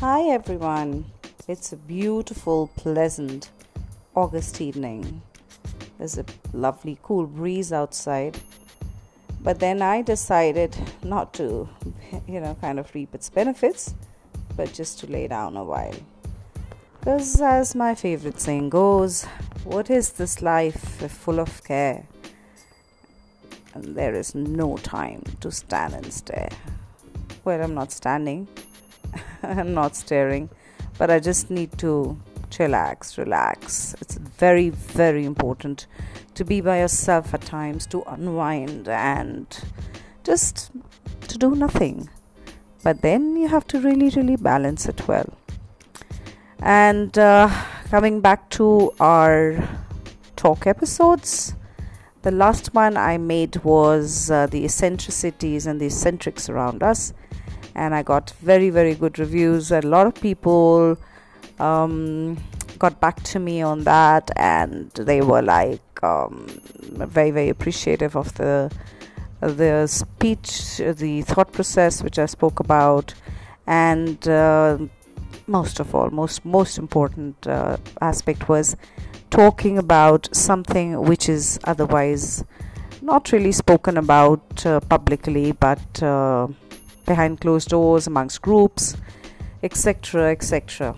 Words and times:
Hi 0.00 0.28
everyone. 0.30 1.06
It's 1.48 1.72
a 1.72 1.76
beautiful, 1.76 2.70
pleasant 2.76 3.50
August 4.14 4.60
evening. 4.60 5.22
There's 5.98 6.16
a 6.16 6.24
lovely 6.52 7.00
cool 7.02 7.26
breeze 7.26 7.72
outside. 7.72 8.38
But 9.40 9.58
then 9.58 9.82
I 9.82 10.02
decided 10.02 10.76
not 11.02 11.34
to, 11.34 11.68
you 12.28 12.38
know, 12.38 12.56
kind 12.60 12.78
of 12.78 12.94
reap 12.94 13.12
its 13.12 13.28
benefits, 13.28 13.96
but 14.56 14.72
just 14.72 15.00
to 15.00 15.10
lay 15.10 15.26
down 15.26 15.56
a 15.56 15.64
while. 15.64 15.96
Because, 17.00 17.40
as 17.40 17.74
my 17.74 17.96
favorite 17.96 18.38
saying 18.38 18.70
goes, 18.70 19.24
what 19.64 19.90
is 19.90 20.12
this 20.12 20.40
life 20.40 21.02
if 21.02 21.10
full 21.10 21.40
of 21.40 21.64
care? 21.64 22.06
And 23.74 23.96
there 23.96 24.14
is 24.14 24.32
no 24.32 24.76
time 24.76 25.24
to 25.40 25.50
stand 25.50 25.94
and 25.94 26.12
stare. 26.12 26.50
Well, 27.44 27.60
I'm 27.60 27.74
not 27.74 27.90
standing 27.90 28.46
I'm 29.42 29.74
not 29.74 29.96
staring, 29.96 30.50
but 30.98 31.10
I 31.10 31.18
just 31.20 31.50
need 31.50 31.76
to 31.78 32.18
chillax, 32.50 33.18
relax. 33.18 33.94
It's 34.00 34.16
very, 34.16 34.70
very 34.70 35.24
important 35.24 35.86
to 36.34 36.44
be 36.44 36.60
by 36.60 36.80
yourself 36.80 37.34
at 37.34 37.42
times, 37.42 37.86
to 37.88 38.02
unwind 38.02 38.88
and 38.88 39.46
just 40.24 40.70
to 41.28 41.38
do 41.38 41.54
nothing. 41.54 42.08
But 42.82 43.02
then 43.02 43.36
you 43.36 43.48
have 43.48 43.66
to 43.68 43.80
really, 43.80 44.10
really 44.10 44.36
balance 44.36 44.86
it 44.86 45.06
well. 45.08 45.28
And 46.60 47.16
uh, 47.18 47.48
coming 47.90 48.20
back 48.20 48.50
to 48.50 48.92
our 49.00 49.68
talk 50.36 50.66
episodes, 50.66 51.54
the 52.22 52.30
last 52.30 52.74
one 52.74 52.96
I 52.96 53.18
made 53.18 53.56
was 53.64 54.30
uh, 54.30 54.46
the 54.46 54.64
eccentricities 54.64 55.66
and 55.66 55.80
the 55.80 55.86
eccentrics 55.86 56.48
around 56.48 56.82
us 56.82 57.12
and 57.78 57.94
I 57.94 58.02
got 58.02 58.32
very 58.42 58.70
very 58.70 58.94
good 58.94 59.18
reviews. 59.18 59.70
A 59.70 59.80
lot 59.80 60.06
of 60.06 60.14
people 60.14 60.98
um, 61.58 62.36
got 62.78 63.00
back 63.00 63.22
to 63.32 63.38
me 63.38 63.62
on 63.62 63.84
that, 63.84 64.30
and 64.36 64.90
they 64.92 65.20
were 65.20 65.42
like 65.42 66.02
um, 66.02 66.46
very 67.16 67.30
very 67.30 67.48
appreciative 67.48 68.16
of 68.16 68.34
the 68.34 68.70
the 69.40 69.86
speech, 69.86 70.78
the 70.78 71.22
thought 71.22 71.52
process 71.52 72.02
which 72.02 72.18
I 72.18 72.26
spoke 72.26 72.58
about, 72.58 73.14
and 73.66 74.26
uh, 74.26 74.78
most 75.46 75.78
of 75.78 75.94
all, 75.94 76.10
most 76.10 76.44
most 76.44 76.78
important 76.78 77.46
uh, 77.46 77.76
aspect 78.00 78.48
was 78.48 78.76
talking 79.30 79.78
about 79.78 80.28
something 80.32 81.00
which 81.02 81.28
is 81.28 81.60
otherwise 81.64 82.44
not 83.02 83.30
really 83.30 83.52
spoken 83.52 83.96
about 83.96 84.66
uh, 84.66 84.80
publicly, 84.80 85.52
but 85.52 86.02
uh, 86.02 86.48
behind 87.08 87.40
closed 87.40 87.70
doors, 87.70 88.06
amongst 88.06 88.40
groups, 88.42 88.96
etc. 89.62 90.30
etc. 90.30 90.94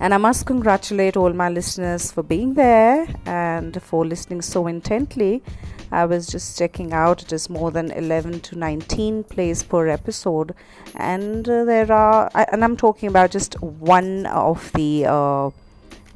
And 0.00 0.14
I 0.14 0.16
must 0.16 0.46
congratulate 0.46 1.16
all 1.16 1.32
my 1.32 1.48
listeners 1.48 2.12
for 2.12 2.22
being 2.22 2.54
there 2.54 3.06
and 3.26 3.82
for 3.82 4.06
listening 4.06 4.42
so 4.42 4.68
intently. 4.68 5.42
I 5.90 6.04
was 6.04 6.26
just 6.26 6.56
checking 6.56 6.92
out, 6.92 7.22
it 7.22 7.32
is 7.32 7.50
more 7.50 7.70
than 7.70 7.90
11 7.90 8.40
to 8.40 8.58
19 8.58 9.24
plays 9.24 9.62
per 9.62 9.88
episode, 9.88 10.54
and 10.94 11.48
uh, 11.48 11.64
there 11.64 11.90
are, 11.90 12.30
and 12.34 12.62
I'm 12.62 12.76
talking 12.76 13.08
about 13.08 13.30
just 13.30 13.60
one 13.62 14.26
of 14.26 14.72
the. 14.72 15.06
Uh, 15.06 15.50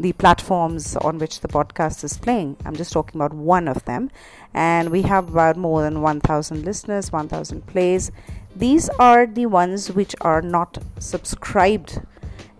the 0.01 0.13
platforms 0.15 0.97
on 0.97 1.19
which 1.19 1.41
the 1.41 1.49
podcast 1.49 2.03
is 2.03 2.17
playing. 2.19 2.57
I'm 2.65 2.75
just 2.75 2.93
talking 2.93 3.21
about 3.21 3.33
one 3.33 3.69
of 3.69 3.85
them. 3.85 4.11
And 4.53 4.91
we 4.91 5.03
have 5.03 5.29
about 5.29 5.57
more 5.57 5.83
than 5.83 6.01
1,000 6.01 6.65
listeners, 6.65 7.13
1,000 7.13 7.67
plays 7.67 8.11
these 8.57 8.89
are 8.99 9.27
the 9.27 9.47
ones 9.47 9.91
which 9.93 10.15
are 10.21 10.43
not 10.43 10.79
subscribed 10.99 12.01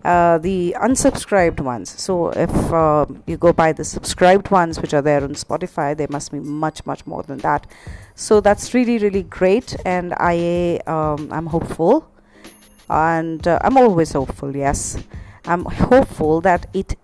uh, 0.03 0.37
the 0.39 0.75
unsubscribed 0.81 1.61
ones. 1.61 1.89
So 1.89 2.29
if 2.31 2.51
uh, 2.73 3.05
you 3.25 3.37
go 3.37 3.53
by 3.53 3.71
the 3.71 3.85
subscribed 3.85 4.51
ones 4.51 4.81
which 4.81 4.93
are 4.93 5.01
there 5.01 5.23
on 5.23 5.33
Spotify, 5.33 5.95
there 5.95 6.07
must 6.09 6.31
be 6.31 6.39
much 6.39 6.85
much 6.85 7.05
more 7.07 7.23
than 7.23 7.37
that. 7.39 7.67
So 8.15 8.41
that's 8.41 8.73
really 8.73 8.97
really 8.97 9.23
great, 9.23 9.75
and 9.85 10.13
I 10.17 10.81
um, 10.87 11.29
I'm 11.31 11.45
hopeful, 11.47 12.05
and 12.89 13.47
uh, 13.47 13.59
I'm 13.61 13.77
always 13.77 14.11
hopeful. 14.11 14.55
Yes, 14.55 14.97
I'm 15.45 15.65
hopeful 15.65 16.41
that 16.41 16.67
it 16.73 16.95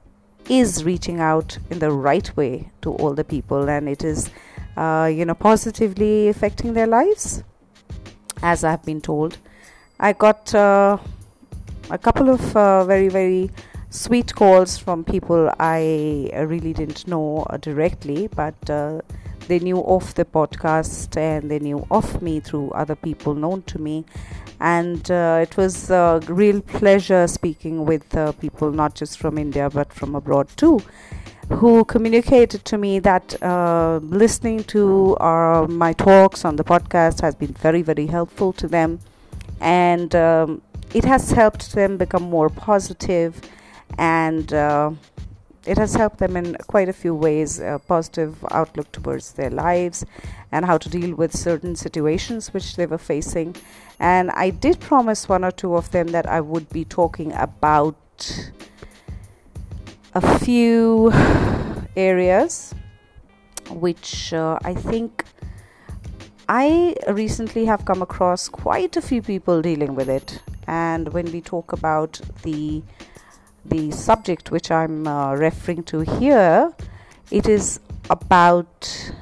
is 0.50 0.84
reaching 0.84 1.20
out 1.20 1.58
in 1.70 1.80
the 1.80 1.92
right 1.92 2.36
way 2.36 2.70
to 2.82 2.92
all 2.92 3.14
the 3.14 3.24
people, 3.24 3.70
and 3.70 3.88
it 3.88 4.04
is 4.04 4.30
uh, 4.76 5.10
you 5.12 5.24
know 5.24 5.36
positively 5.36 6.28
affecting 6.28 6.74
their 6.74 6.88
lives 6.88 7.44
as 8.42 8.64
I've 8.64 8.84
been 8.84 9.02
told. 9.02 9.38
I 10.00 10.14
got 10.14 10.54
uh, 10.56 10.98
a 11.90 11.98
couple 11.98 12.30
of 12.30 12.56
uh, 12.56 12.86
very, 12.86 13.10
very 13.10 13.52
sweet 13.90 14.34
calls 14.36 14.78
from 14.78 15.04
people 15.04 15.52
I 15.60 16.30
really 16.36 16.74
didn't 16.74 17.08
know 17.08 17.46
directly, 17.62 18.28
but 18.28 18.70
uh, 18.70 19.02
they 19.48 19.60
knew 19.60 19.84
of 19.84 20.14
the 20.16 20.26
podcast 20.26 21.18
and 21.18 21.50
they 21.50 21.60
knew 21.60 21.86
of 21.90 22.22
me 22.22 22.40
through 22.40 22.70
other 22.72 22.96
people 22.96 23.34
known 23.34 23.64
to 23.64 23.80
me. 23.80 24.06
And 24.62 25.10
uh, 25.10 25.40
it 25.42 25.58
was 25.58 25.90
a 25.90 26.22
real 26.28 26.62
pleasure 26.62 27.28
speaking 27.28 27.86
with 27.86 28.16
uh, 28.16 28.34
people 28.34 28.72
not 28.72 28.94
just 28.94 29.18
from 29.18 29.38
India 29.38 29.70
but 29.70 29.92
from 29.94 30.16
abroad 30.16 30.50
too 30.58 30.82
who 31.50 31.84
communicated 31.86 32.64
to 32.66 32.78
me 32.78 33.00
that 33.00 33.42
uh, 33.42 34.00
listening 34.04 34.64
to 34.66 35.18
our, 35.20 35.68
my 35.68 35.94
talks 35.94 36.46
on 36.46 36.56
the 36.56 36.64
podcast 36.64 37.22
has 37.22 37.36
been 37.36 37.54
very, 37.54 37.82
very 37.82 38.06
helpful 38.06 38.54
to 38.54 38.68
them. 38.68 39.00
And 39.60 40.16
um, 40.16 40.62
it 40.94 41.06
has 41.06 41.32
helped 41.32 41.74
them 41.74 41.98
become 41.98 42.24
more 42.24 42.50
positive 42.50 43.42
and 43.98 44.54
uh, 44.54 44.92
it 45.66 45.78
has 45.78 45.96
helped 45.96 46.20
them 46.20 46.38
in 46.38 46.56
quite 46.68 46.88
a 46.88 46.94
few 46.94 47.14
ways 47.14 47.60
a 47.60 47.82
positive 47.88 48.44
outlook 48.52 48.92
towards 48.92 49.34
their 49.34 49.50
lives 49.50 50.06
and 50.52 50.66
how 50.66 50.78
to 50.78 50.90
deal 50.90 51.16
with 51.16 51.36
certain 51.36 51.76
situations 51.76 52.54
which 52.54 52.76
they 52.76 52.86
were 52.86 52.98
facing. 52.98 53.56
And 54.00 54.32
I 54.32 54.52
did 54.52 54.80
promise 54.80 55.28
one 55.28 55.44
or 55.44 55.52
two 55.52 55.76
of 55.76 55.92
them 55.92 56.08
that 56.08 56.26
I 56.26 56.42
would 56.42 56.70
be 56.70 56.86
talking 56.86 57.34
about 57.34 57.98
a 60.14 60.40
few 60.40 61.12
areas 61.96 62.74
which 63.70 64.34
uh, 64.34 64.58
I 64.64 64.74
think 64.74 65.24
I 66.48 66.96
recently 67.08 67.66
have 67.66 67.86
come 67.86 68.02
across 68.02 68.50
quite 68.50 68.98
a 68.98 69.02
few 69.02 69.22
people 69.22 69.62
dealing 69.62 69.94
with 69.94 70.10
it. 70.10 70.42
And 70.66 71.14
when 71.14 71.32
we 71.32 71.42
talk 71.42 71.74
about 71.74 72.20
the 72.44 72.82
the 73.66 73.92
subject 73.92 74.50
which 74.50 74.72
I'm 74.72 75.06
uh, 75.06 75.36
referring 75.36 75.84
to 75.84 76.00
here, 76.00 76.74
it 77.30 77.48
is 77.48 77.80
about 78.10 79.14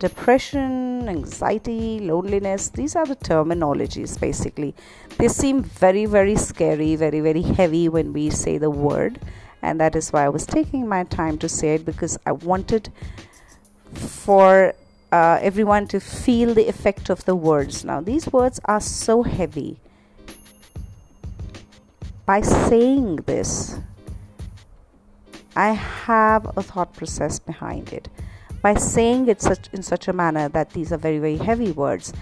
depression, 0.00 1.08
anxiety, 1.08 2.00
loneliness. 2.00 2.68
These 2.68 2.94
are 2.94 3.06
the 3.06 3.16
terminologies 3.16 4.20
basically. 4.20 4.74
They 5.16 5.28
seem 5.28 5.62
very, 5.62 6.04
very 6.04 6.36
scary, 6.36 6.96
very, 6.96 7.20
very 7.20 7.40
heavy 7.40 7.88
when 7.88 8.12
we 8.12 8.28
say 8.28 8.58
the 8.58 8.70
word 8.70 9.18
and 9.64 9.80
that 9.80 9.96
is 9.96 10.12
why 10.12 10.26
I 10.26 10.28
was 10.28 10.46
taking 10.46 10.86
my 10.86 11.04
time 11.04 11.38
to 11.38 11.48
say 11.48 11.74
it 11.76 11.86
because 11.86 12.18
I 12.26 12.32
wanted 12.32 12.90
for 13.94 14.74
uh, 15.10 15.38
everyone 15.40 15.88
to 15.88 16.00
feel 16.00 16.52
the 16.54 16.68
effect 16.68 17.08
of 17.08 17.24
the 17.24 17.34
words. 17.34 17.84
Now, 17.84 18.00
these 18.00 18.30
words 18.32 18.60
are 18.66 18.80
so 18.80 19.22
heavy. 19.22 19.78
By 22.26 22.42
saying 22.42 23.16
this, 23.26 23.76
I 25.56 25.72
have 25.72 26.56
a 26.56 26.62
thought 26.62 26.92
process 26.94 27.38
behind 27.38 27.92
it. 27.92 28.08
By 28.60 28.74
saying 28.74 29.28
it 29.28 29.40
such, 29.40 29.68
in 29.72 29.82
such 29.82 30.08
a 30.08 30.12
manner 30.12 30.48
that 30.48 30.70
these 30.70 30.92
are 30.92 30.98
very, 30.98 31.18
very 31.18 31.36
heavy 31.36 31.72
words, 31.72 32.12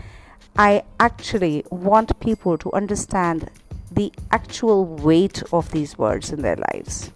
I 0.57 0.85
actually 1.01 1.65
want 1.71 2.19
people 2.21 2.59
to 2.59 2.73
understand 2.73 3.51
the 3.91 4.13
actual 4.31 4.85
weight 4.85 5.43
of 5.53 5.71
these 5.71 5.99
words 5.99 6.33
in 6.33 6.43
their 6.43 6.57
lives 6.73 7.11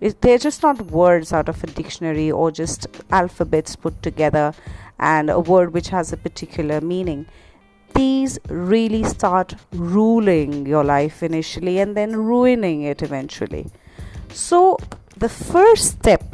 they're 0.00 0.38
just 0.38 0.62
not 0.62 0.80
words 0.90 1.32
out 1.32 1.48
of 1.48 1.62
a 1.64 1.66
dictionary 1.66 2.30
or 2.30 2.50
just 2.50 2.86
alphabets 3.10 3.76
put 3.76 4.02
together 4.02 4.52
and 4.98 5.30
a 5.30 5.40
word 5.40 5.72
which 5.72 5.88
has 5.88 6.12
a 6.12 6.16
particular 6.16 6.80
meaning. 6.80 7.26
These 7.94 8.38
really 8.48 9.04
start 9.04 9.54
ruling 9.72 10.66
your 10.66 10.82
life 10.82 11.22
initially 11.22 11.78
and 11.78 11.96
then 11.96 12.16
ruining 12.16 12.82
it 12.82 13.02
eventually. 13.02 13.70
So 14.30 14.78
the 15.16 15.28
first 15.28 15.98
step 15.98 16.24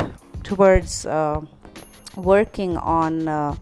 towards 0.43 1.05
uh, 1.05 1.43
working 2.17 2.77
on 2.79 3.29
uh, 3.29 3.57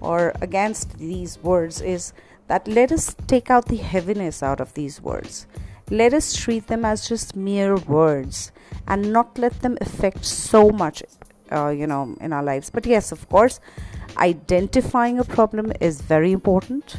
or 0.00 0.32
against 0.40 0.96
these 0.98 1.38
words 1.42 1.80
is 1.80 2.12
that 2.46 2.66
let 2.66 2.92
us 2.92 3.14
take 3.26 3.50
out 3.50 3.66
the 3.66 3.76
heaviness 3.76 4.42
out 4.42 4.60
of 4.60 4.72
these 4.74 5.00
words 5.00 5.46
let 5.90 6.14
us 6.14 6.34
treat 6.34 6.68
them 6.68 6.84
as 6.84 7.08
just 7.08 7.34
mere 7.36 7.76
words 7.76 8.52
and 8.86 9.12
not 9.12 9.38
let 9.38 9.60
them 9.62 9.76
affect 9.80 10.24
so 10.24 10.70
much 10.70 11.02
uh, 11.52 11.68
you 11.68 11.86
know 11.86 12.16
in 12.20 12.32
our 12.32 12.42
lives. 12.42 12.70
But 12.70 12.86
yes 12.86 13.12
of 13.12 13.28
course 13.28 13.60
identifying 14.16 15.18
a 15.18 15.24
problem 15.24 15.72
is 15.80 16.00
very 16.00 16.32
important. 16.32 16.96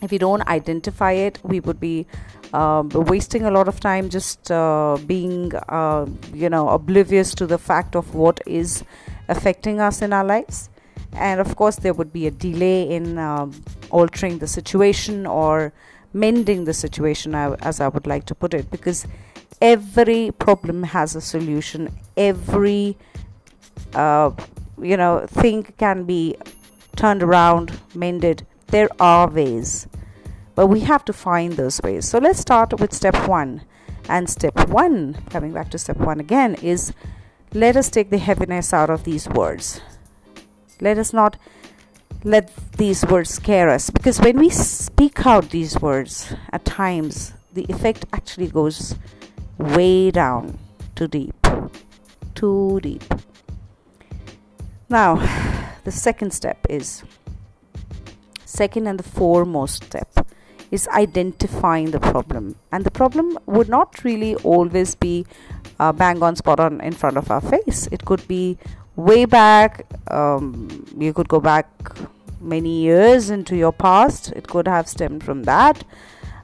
If 0.00 0.10
we 0.10 0.18
don't 0.18 0.46
identify 0.48 1.12
it 1.12 1.38
we 1.44 1.60
would 1.60 1.80
be 1.80 2.06
uh, 2.52 2.82
wasting 2.92 3.44
a 3.44 3.50
lot 3.50 3.68
of 3.68 3.80
time 3.80 4.10
just 4.10 4.50
uh, 4.50 4.98
being 5.06 5.52
uh, 5.68 6.06
you 6.32 6.48
know 6.48 6.68
oblivious 6.68 7.34
to 7.34 7.46
the 7.46 7.58
fact 7.58 7.94
of 7.94 8.14
what 8.14 8.40
is 8.46 8.84
affecting 9.28 9.80
us 9.80 10.02
in 10.02 10.12
our 10.12 10.24
lives. 10.24 10.68
And 11.14 11.40
of 11.40 11.56
course 11.56 11.76
there 11.76 11.92
would 11.92 12.12
be 12.12 12.26
a 12.26 12.30
delay 12.30 12.88
in 12.88 13.18
um, 13.18 13.52
altering 13.90 14.38
the 14.38 14.46
situation 14.46 15.26
or 15.26 15.72
mending 16.12 16.64
the 16.64 16.74
situation 16.74 17.34
as 17.34 17.80
i 17.80 17.88
would 17.88 18.06
like 18.06 18.24
to 18.26 18.34
put 18.34 18.54
it 18.54 18.70
because 18.70 19.06
every 19.62 20.32
problem 20.38 20.82
has 20.82 21.14
a 21.14 21.20
solution. 21.20 21.88
Every 22.16 22.98
uh, 23.94 24.32
you 24.80 24.96
know 24.96 25.26
thing 25.26 25.62
can 25.78 26.04
be 26.04 26.36
turned 26.96 27.22
around 27.22 27.80
mended. 27.94 28.46
There 28.66 28.88
are 29.00 29.30
ways 29.30 29.86
but 30.54 30.66
we 30.66 30.80
have 30.80 31.04
to 31.06 31.12
find 31.12 31.54
those 31.54 31.80
ways. 31.82 32.06
So 32.06 32.18
let's 32.18 32.38
start 32.38 32.78
with 32.78 32.92
step 32.92 33.16
one. 33.26 33.62
And 34.08 34.28
step 34.28 34.68
one 34.68 35.14
coming 35.30 35.52
back 35.52 35.70
to 35.70 35.78
step 35.78 35.96
one 35.96 36.20
again 36.20 36.56
is 36.56 36.92
let 37.54 37.76
us 37.76 37.88
take 37.88 38.10
the 38.10 38.18
heaviness 38.18 38.72
out 38.72 38.90
of 38.90 39.04
these 39.04 39.28
words. 39.28 39.80
Let 40.80 40.98
us 40.98 41.12
not 41.12 41.38
let 42.24 42.52
these 42.76 43.04
words 43.06 43.30
scare 43.30 43.68
us. 43.68 43.90
Because 43.90 44.20
when 44.20 44.38
we 44.38 44.48
speak 44.50 45.26
out 45.26 45.50
these 45.50 45.80
words 45.80 46.34
at 46.52 46.64
times 46.64 47.32
the 47.52 47.66
effect 47.68 48.06
actually 48.12 48.48
goes 48.48 48.94
way 49.58 50.10
down 50.10 50.58
too 50.94 51.08
deep 51.08 51.34
too 52.34 52.80
deep. 52.82 53.04
Now 54.88 55.16
the 55.84 55.92
second 55.92 56.32
step 56.32 56.58
is 56.68 57.02
second 58.44 58.86
and 58.86 58.98
the 58.98 59.08
foremost 59.20 59.84
step 59.84 60.26
is 60.70 60.88
identifying 60.88 61.90
the 61.90 62.00
problem. 62.00 62.56
And 62.72 62.84
the 62.84 62.90
problem 62.90 63.38
would 63.46 63.68
not 63.68 64.02
really 64.04 64.34
always 64.36 64.94
be 64.94 65.26
uh, 65.78 65.92
bang 65.92 66.22
on 66.22 66.36
spot 66.36 66.60
on 66.60 66.80
in 66.80 66.92
front 66.92 67.16
of 67.16 67.30
our 67.30 67.42
face. 67.42 67.88
It 67.92 68.04
could 68.04 68.26
be 68.26 68.58
way 68.96 69.24
back. 69.24 69.86
Um, 70.10 70.86
you 70.98 71.12
could 71.12 71.28
go 71.28 71.40
back 71.40 71.66
many 72.40 72.82
years 72.82 73.30
into 73.30 73.56
your 73.56 73.72
past. 73.72 74.32
It 74.32 74.48
could 74.48 74.66
have 74.66 74.88
stemmed 74.88 75.24
from 75.24 75.44
that. 75.44 75.84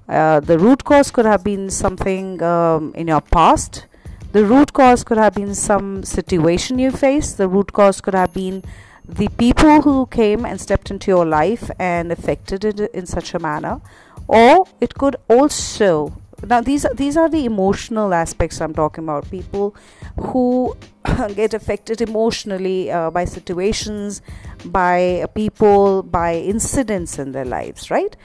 Uh, 0.08 0.40
the 0.40 0.58
root 0.58 0.84
cause 0.84 1.10
could 1.10 1.26
have 1.26 1.44
been 1.44 1.68
something 1.68 2.42
um, 2.42 2.92
in 2.94 3.08
your 3.08 3.20
past. 3.20 3.86
The 4.32 4.44
root 4.44 4.72
cause 4.72 5.04
could 5.04 5.18
have 5.18 5.34
been 5.34 5.54
some 5.54 6.02
situation 6.02 6.78
you 6.78 6.90
faced. 6.90 7.36
The 7.36 7.48
root 7.48 7.72
cause 7.72 8.00
could 8.00 8.14
have 8.14 8.32
been 8.32 8.62
the 9.06 9.28
people 9.28 9.82
who 9.82 10.06
came 10.06 10.44
and 10.44 10.60
stepped 10.60 10.90
into 10.90 11.10
your 11.10 11.26
life 11.26 11.70
and 11.78 12.12
affected 12.12 12.64
it 12.64 12.80
in 12.92 13.06
such 13.06 13.34
a 13.34 13.38
manner. 13.38 13.80
Or 14.26 14.66
it 14.80 14.94
could 14.94 15.16
also 15.28 16.12
now 16.46 16.60
these 16.60 16.84
are 16.84 16.94
these 16.94 17.16
are 17.16 17.28
the 17.28 17.44
emotional 17.44 18.14
aspects 18.14 18.60
i'm 18.60 18.74
talking 18.74 19.04
about. 19.04 19.30
People 19.30 19.74
who 20.20 20.76
get 21.34 21.54
affected 21.54 22.00
emotionally 22.00 22.90
uh, 22.90 23.10
by 23.10 23.24
situations 23.24 24.22
by 24.66 25.26
people 25.34 26.02
by 26.02 26.34
incidents 26.36 27.18
in 27.18 27.32
their 27.32 27.44
lives 27.44 27.90
right? 27.90 28.16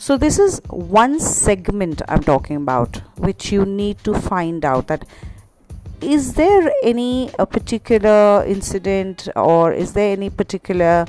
So 0.00 0.16
this 0.16 0.38
is 0.38 0.60
one 0.68 1.18
segment 1.18 2.02
i'm 2.08 2.22
talking 2.22 2.56
about 2.56 3.02
which 3.16 3.50
you 3.50 3.66
need 3.66 3.98
to 4.04 4.14
find 4.14 4.64
out 4.64 4.86
that 4.86 5.04
is 6.00 6.34
there 6.34 6.70
any 6.82 7.30
a 7.38 7.46
particular 7.46 8.44
incident 8.46 9.28
or 9.34 9.72
is 9.72 9.92
there 9.94 10.12
any 10.12 10.30
particular 10.30 11.04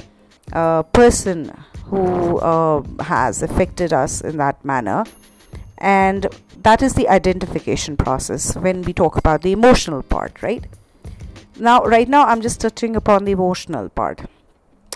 uh, 0.53 0.83
person 0.83 1.53
who 1.85 2.39
uh, 2.39 2.81
has 3.03 3.43
affected 3.43 3.93
us 3.93 4.21
in 4.21 4.37
that 4.37 4.63
manner 4.65 5.03
and 5.79 6.27
that 6.61 6.81
is 6.81 6.93
the 6.93 7.07
identification 7.07 7.95
process 7.95 8.55
when 8.55 8.81
we 8.81 8.93
talk 8.93 9.15
about 9.15 9.41
the 9.41 9.51
emotional 9.51 10.03
part 10.03 10.41
right? 10.43 10.65
Now 11.57 11.83
right 11.83 12.07
now 12.07 12.25
i'm 12.25 12.41
just 12.41 12.61
touching 12.61 12.95
upon 12.95 13.25
the 13.25 13.31
emotional 13.31 13.89
part. 13.89 14.21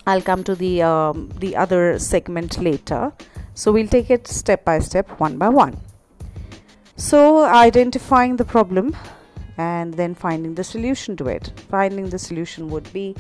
I'll 0.06 0.22
come 0.22 0.44
to 0.44 0.56
the 0.56 0.82
um, 0.82 1.32
the 1.40 1.56
other 1.56 1.98
segment 1.98 2.62
later. 2.62 3.14
So 3.54 3.72
we'll 3.72 3.88
take 3.88 4.10
it 4.10 4.28
step 4.28 4.66
by 4.66 4.80
step 4.80 5.10
one 5.20 5.38
by 5.38 5.50
one. 5.50 5.80
So 6.98 7.46
identifying 7.46 8.36
the 8.36 8.46
problem 8.46 8.96
and 9.58 9.94
then 9.94 10.16
finding 10.16 10.56
the 10.56 10.64
solution 10.64 11.16
to 11.18 11.28
it. 11.28 11.54
Finding 11.70 12.10
the 12.10 12.20
solution 12.20 12.70
would 12.70 12.92
be 12.92 13.16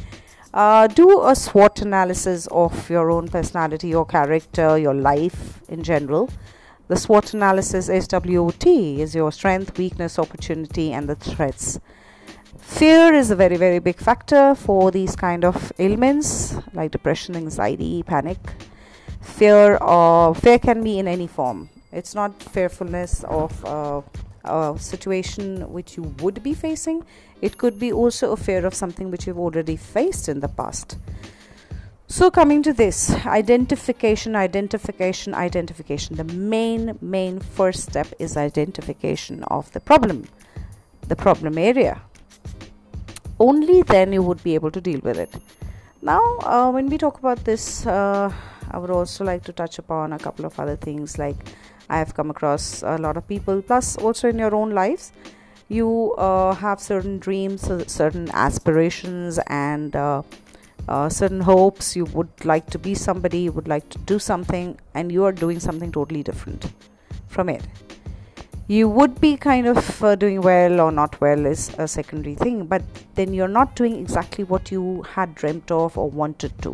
uh, 0.53 0.87
do 0.87 1.25
a 1.25 1.35
SWOT 1.35 1.81
analysis 1.81 2.47
of 2.51 2.89
your 2.89 3.09
own 3.09 3.27
personality, 3.27 3.87
your 3.87 4.05
character, 4.05 4.77
your 4.77 4.93
life 4.93 5.61
in 5.69 5.83
general 5.83 6.29
the 6.87 6.97
SWOT 6.97 7.33
analysis 7.33 7.87
SWOT 7.87 8.65
is 8.65 9.15
your 9.15 9.31
strength, 9.31 9.77
weakness, 9.77 10.19
opportunity, 10.19 10.91
and 10.91 11.07
the 11.07 11.15
threats. 11.15 11.79
Fear 12.59 13.13
is 13.13 13.31
a 13.31 13.35
very, 13.35 13.55
very 13.55 13.79
big 13.79 13.97
factor 13.97 14.55
for 14.55 14.91
these 14.91 15.15
kind 15.15 15.45
of 15.45 15.71
ailments 15.79 16.55
like 16.73 16.91
depression, 16.91 17.35
anxiety, 17.35 18.03
panic. 18.03 18.37
Fear 19.21 19.77
or 19.77 20.35
fear 20.35 20.59
can 20.59 20.83
be 20.83 20.99
in 20.99 21.07
any 21.07 21.27
form. 21.27 21.69
It's 21.91 22.15
not 22.15 22.41
fearfulness 22.41 23.23
of 23.25 23.63
uh, 23.65 24.01
a 24.43 24.75
situation 24.77 25.71
which 25.71 25.95
you 25.95 26.03
would 26.19 26.43
be 26.43 26.53
facing. 26.53 27.05
It 27.41 27.57
could 27.57 27.79
be 27.79 27.93
also 27.93 28.31
a 28.33 28.37
fear 28.37 28.65
of 28.65 28.73
something 28.73 29.09
which 29.09 29.27
you've 29.27 29.39
already 29.39 29.77
faced 29.77 30.27
in 30.27 30.41
the 30.41 30.49
past. 30.49 30.97
So, 32.13 32.29
coming 32.29 32.61
to 32.61 32.73
this 32.73 33.09
identification, 33.25 34.35
identification, 34.35 35.33
identification. 35.33 36.15
The 36.15 36.23
main, 36.25 36.95
main 37.01 37.39
first 37.39 37.89
step 37.89 38.05
is 38.19 38.37
identification 38.37 39.43
of 39.45 39.71
the 39.71 39.79
problem, 39.79 40.25
the 41.07 41.15
problem 41.15 41.57
area. 41.57 42.03
Only 43.39 43.81
then 43.81 44.13
you 44.13 44.21
would 44.21 44.43
be 44.43 44.53
able 44.53 44.69
to 44.69 44.79
deal 44.79 44.99
with 44.99 45.17
it. 45.17 45.33
Now, 46.03 46.21
uh, 46.43 46.69
when 46.69 46.87
we 46.87 46.99
talk 46.99 47.17
about 47.17 47.45
this, 47.45 47.87
uh, 47.87 48.31
I 48.69 48.77
would 48.77 48.91
also 48.91 49.23
like 49.25 49.43
to 49.45 49.51
touch 49.51 49.79
upon 49.79 50.13
a 50.13 50.19
couple 50.19 50.45
of 50.45 50.59
other 50.59 50.75
things 50.75 51.17
like 51.17 51.37
I 51.89 51.97
have 51.97 52.13
come 52.13 52.29
across 52.29 52.83
a 52.83 52.99
lot 52.99 53.17
of 53.17 53.27
people, 53.27 53.63
plus 53.63 53.97
also 53.97 54.29
in 54.29 54.37
your 54.37 54.53
own 54.53 54.69
lives. 54.69 55.13
You 55.67 56.13
uh, 56.19 56.53
have 56.53 56.79
certain 56.79 57.17
dreams, 57.17 57.67
certain 57.87 58.29
aspirations, 58.33 59.39
and 59.47 59.95
uh, 59.95 60.21
uh, 60.87 61.09
certain 61.09 61.41
hopes 61.41 61.95
you 61.95 62.05
would 62.05 62.45
like 62.45 62.69
to 62.69 62.79
be 62.79 62.93
somebody 62.93 63.39
you 63.39 63.51
would 63.51 63.67
like 63.67 63.87
to 63.89 63.97
do 63.99 64.19
something 64.19 64.77
and 64.93 65.11
you 65.11 65.23
are 65.23 65.31
doing 65.31 65.59
something 65.59 65.91
totally 65.91 66.23
different 66.23 66.71
from 67.27 67.49
it. 67.49 67.63
You 68.67 68.87
would 68.89 69.19
be 69.19 69.35
kind 69.37 69.67
of 69.67 70.03
uh, 70.03 70.15
doing 70.15 70.41
well 70.41 70.79
or 70.79 70.91
not 70.91 71.19
well 71.19 71.45
is 71.45 71.69
a 71.77 71.87
secondary 71.87 72.35
thing 72.35 72.65
but 72.65 72.81
then 73.15 73.33
you're 73.33 73.47
not 73.47 73.75
doing 73.75 73.95
exactly 73.97 74.43
what 74.43 74.71
you 74.71 75.03
had 75.03 75.35
dreamt 75.35 75.71
of 75.71 75.97
or 75.97 76.09
wanted 76.09 76.61
to. 76.61 76.73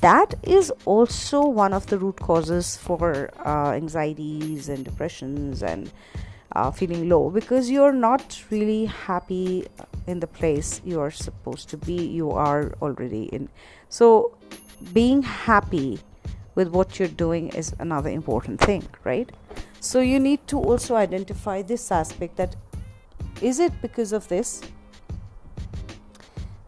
That 0.00 0.34
is 0.42 0.72
also 0.84 1.44
one 1.44 1.72
of 1.72 1.86
the 1.86 1.98
root 1.98 2.16
causes 2.16 2.76
for 2.76 3.30
uh, 3.44 3.72
anxieties 3.72 4.68
and 4.68 4.84
depressions 4.84 5.62
and 5.62 5.90
uh, 6.54 6.70
feeling 6.70 7.08
low 7.08 7.30
because 7.30 7.70
you're 7.70 7.92
not 7.92 8.42
really 8.50 8.86
happy 8.86 9.66
in 10.06 10.20
the 10.20 10.26
place 10.26 10.80
you 10.84 11.00
are 11.00 11.10
supposed 11.10 11.68
to 11.70 11.76
be. 11.76 11.94
You 11.94 12.30
are 12.30 12.72
already 12.82 13.24
in. 13.24 13.48
So 13.88 14.36
being 14.92 15.22
happy 15.22 16.00
with 16.54 16.68
what 16.68 16.98
you're 16.98 17.08
doing 17.08 17.48
is 17.50 17.74
another 17.78 18.10
important 18.10 18.60
thing 18.60 18.86
right? 19.04 19.30
So 19.80 20.00
you 20.00 20.20
need 20.20 20.46
to 20.48 20.58
also 20.58 20.96
identify 20.96 21.62
this 21.62 21.90
aspect 21.90 22.36
that 22.36 22.56
is 23.40 23.58
it 23.58 23.72
because 23.82 24.12
of 24.12 24.28
this? 24.28 24.62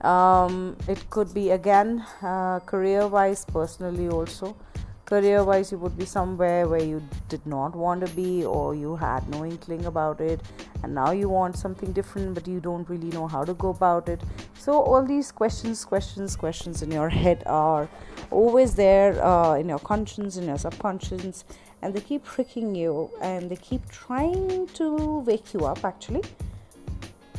Um, 0.00 0.76
it 0.88 1.08
could 1.10 1.32
be 1.32 1.50
again 1.50 2.04
uh, 2.20 2.60
career 2.60 3.06
wise 3.06 3.44
personally 3.44 4.08
also 4.08 4.56
career 5.06 5.44
wise 5.44 5.70
you 5.70 5.78
would 5.78 5.96
be 5.99 6.04
somewhere 6.04 6.66
where 6.66 6.82
you 6.82 7.02
did 7.28 7.44
not 7.46 7.75
want 7.75 8.04
to 8.04 8.12
be 8.14 8.44
or 8.44 8.75
you 8.75 8.96
had 8.96 9.28
no 9.28 9.44
inkling 9.44 9.84
about 9.87 10.20
it 10.20 10.40
and 10.82 10.94
now 10.94 11.11
you 11.11 11.28
want 11.28 11.56
something 11.56 11.92
different 11.92 12.34
but 12.34 12.49
you 12.49 12.61
don't 12.61 12.88
really 12.88 13.11
know 13.11 13.26
how 13.26 13.44
to 13.44 13.54
go 13.54 13.70
about 13.70 14.08
it. 14.08 14.20
So 14.58 14.73
all 14.73 15.04
these 15.04 15.30
questions 15.30 15.84
questions 15.84 16.37
questions 16.37 16.82
in 16.82 16.90
your 16.90 17.08
head 17.08 17.42
are 17.46 17.88
always 18.30 18.75
there 18.75 19.23
uh, 19.25 19.54
in 19.54 19.68
your 19.68 19.78
conscience 19.78 20.37
in 20.37 20.46
your 20.46 20.58
subconscious 20.58 21.44
and 21.82 21.92
they 21.92 22.00
keep 22.00 22.25
tricking 22.25 22.75
you 22.75 23.11
and 23.20 23.50
they 23.50 23.56
keep 23.56 23.88
trying 23.90 24.66
to 24.68 25.18
wake 25.20 25.52
you 25.52 25.61
up 25.66 25.84
actually. 25.84 26.23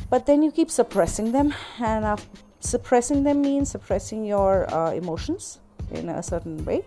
But 0.08 0.26
then 0.26 0.42
you 0.42 0.52
keep 0.52 0.70
suppressing 0.70 1.32
them 1.32 1.52
and 1.80 2.20
suppressing 2.60 3.24
them 3.24 3.42
means 3.42 3.70
suppressing 3.70 4.24
your 4.24 4.72
uh, 4.72 4.92
emotions 4.92 5.58
in 5.90 6.08
a 6.08 6.22
certain 6.22 6.64
way 6.64 6.84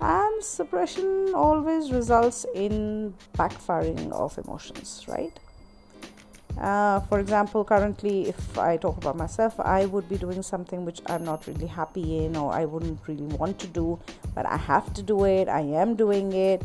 and 0.00 0.42
suppression 0.42 1.32
always 1.34 1.92
results 1.92 2.46
in 2.54 3.14
backfiring 3.36 4.10
of 4.12 4.36
emotions 4.38 5.04
right 5.08 5.38
uh, 6.58 7.00
for 7.00 7.18
example, 7.18 7.64
currently, 7.64 8.28
if 8.28 8.58
I 8.58 8.76
talk 8.76 8.96
about 8.98 9.16
myself, 9.16 9.58
I 9.58 9.86
would 9.86 10.08
be 10.08 10.16
doing 10.16 10.42
something 10.42 10.84
which 10.84 11.00
I'm 11.06 11.24
not 11.24 11.46
really 11.46 11.66
happy 11.66 12.24
in, 12.24 12.36
or 12.36 12.52
I 12.52 12.64
wouldn't 12.64 13.00
really 13.08 13.24
want 13.24 13.58
to 13.60 13.66
do, 13.66 13.98
but 14.34 14.46
I 14.46 14.56
have 14.56 14.94
to 14.94 15.02
do 15.02 15.24
it. 15.24 15.48
I 15.48 15.60
am 15.60 15.96
doing 15.96 16.32
it. 16.32 16.62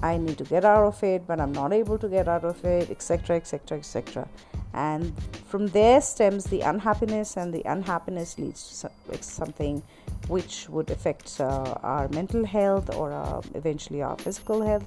I 0.00 0.16
need 0.16 0.38
to 0.38 0.44
get 0.44 0.64
out 0.64 0.84
of 0.84 1.02
it, 1.02 1.26
but 1.26 1.40
I'm 1.40 1.52
not 1.52 1.72
able 1.72 1.98
to 1.98 2.08
get 2.08 2.28
out 2.28 2.44
of 2.44 2.64
it, 2.64 2.90
etc., 2.90 3.36
etc., 3.36 3.78
etc. 3.78 4.28
And 4.74 5.12
from 5.46 5.68
there 5.68 6.00
stems 6.00 6.44
the 6.44 6.60
unhappiness, 6.60 7.36
and 7.36 7.52
the 7.52 7.62
unhappiness 7.64 8.38
leads 8.38 8.80
to 8.80 9.22
something 9.22 9.82
which 10.28 10.68
would 10.68 10.90
affect 10.90 11.40
uh, 11.40 11.74
our 11.82 12.08
mental 12.08 12.44
health 12.44 12.94
or 12.94 13.12
uh, 13.12 13.40
eventually 13.54 14.02
our 14.02 14.16
physical 14.16 14.62
health 14.62 14.86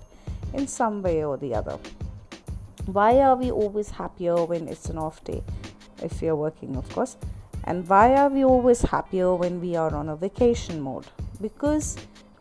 in 0.54 0.68
some 0.68 1.02
way 1.02 1.24
or 1.24 1.38
the 1.38 1.54
other. 1.54 1.78
Why 2.86 3.20
are 3.20 3.36
we 3.36 3.52
always 3.52 3.90
happier 3.90 4.44
when 4.46 4.68
it's 4.68 4.90
an 4.90 4.98
off 4.98 5.24
day? 5.24 5.44
If 6.04 6.22
are 6.24 6.36
working, 6.36 6.76
of 6.76 6.88
course. 6.90 7.18
And 7.64 7.88
why 7.88 8.16
are 8.16 8.30
we 8.30 8.46
always 8.46 8.82
happier 8.82 9.34
when 9.34 9.60
we 9.60 9.76
are 9.76 9.94
on 9.94 10.10
a 10.10 10.16
vacation 10.16 10.80
mode? 10.82 11.08
Because 11.42 11.98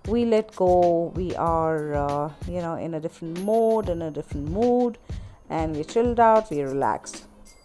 we 0.06 0.26
let 0.26 0.54
go, 0.54 1.12
we 1.14 1.34
are, 1.36 1.94
uh, 1.94 2.30
you 2.46 2.60
know, 2.60 2.74
in 2.74 2.94
a 2.94 3.00
different 3.00 3.40
mode, 3.42 3.88
in 3.88 4.02
a 4.02 4.10
different 4.10 4.50
mood, 4.50 4.98
and 5.48 5.74
we're 5.74 5.84
chilled 5.84 6.20
out, 6.20 6.50
we're 6.50 6.68
relaxed. 6.68 7.24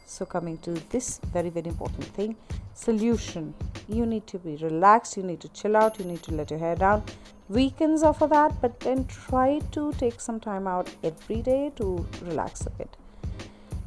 So, 0.10 0.26
coming 0.26 0.58
to 0.60 0.72
this 0.90 1.20
very, 1.32 1.50
very 1.50 1.68
important 1.68 2.06
thing 2.06 2.36
solution. 2.74 3.54
You 3.88 4.08
need 4.08 4.26
to 4.28 4.40
be 4.40 4.56
relaxed, 4.56 5.18
you 5.18 5.24
need 5.24 5.40
to 5.42 5.50
chill 5.50 5.78
out, 5.78 6.00
you 6.00 6.06
need 6.06 6.24
to 6.24 6.34
let 6.34 6.50
your 6.50 6.60
hair 6.60 6.76
down, 6.76 7.04
weekends 7.48 8.02
are 8.02 8.14
for 8.14 8.28
that 8.30 8.60
but 8.60 8.80
then 8.80 9.06
try 9.06 9.60
to 9.72 9.94
take 9.94 10.20
some 10.20 10.40
time 10.40 10.68
out 10.68 10.90
every 11.04 11.42
day 11.44 11.72
to 11.76 12.08
relax 12.24 12.66
a 12.66 12.72
bit. 12.72 12.98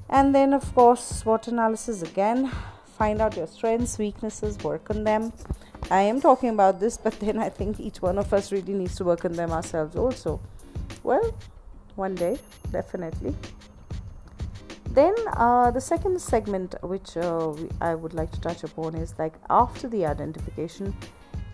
And 0.09 0.33
then 0.33 0.55
of 0.55 0.73
course 0.77 1.03
SWOT 1.03 1.49
analysis 1.49 2.03
again. 2.03 2.53
Find 2.99 3.21
out 3.21 3.37
your 3.37 3.49
strengths 3.49 3.99
weaknesses 3.99 4.59
work 4.63 4.91
on 4.91 5.03
them. 5.03 5.33
I 5.91 6.03
am 6.03 6.21
talking 6.21 6.51
about 6.51 6.79
this 6.79 6.97
but 6.97 7.19
then 7.19 7.39
i 7.39 7.49
think 7.49 7.81
each 7.81 8.01
one 8.01 8.17
of 8.17 8.33
us 8.33 8.53
really 8.53 8.75
needs 8.75 8.95
to 8.97 9.05
work 9.05 9.25
on 9.25 9.33
them 9.33 9.51
ourselves 9.51 9.97
also. 9.97 10.41
Well 11.03 11.35
one 11.97 12.15
day 12.15 12.39
definitely 12.71 13.35
then 14.95 15.15
uh, 15.37 15.71
the 15.71 15.81
second 15.81 16.21
segment 16.21 16.75
which 16.83 17.17
uh, 17.17 17.55
i 17.81 17.95
would 17.95 18.15
like 18.15 18.31
to 18.31 18.41
touch 18.41 18.63
upon 18.65 18.95
is 18.95 19.15
like 19.19 19.35
after 19.49 19.89
the 19.89 20.05
identification 20.05 20.95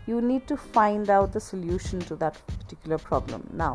you 0.09 0.23
need 0.23 0.47
to 0.49 0.57
find 0.57 1.11
out 1.11 1.33
the 1.35 1.41
solution 1.41 2.01
to 2.01 2.17
that 2.17 2.35
particular 2.47 2.97
problem. 2.97 3.47
Now, 3.53 3.75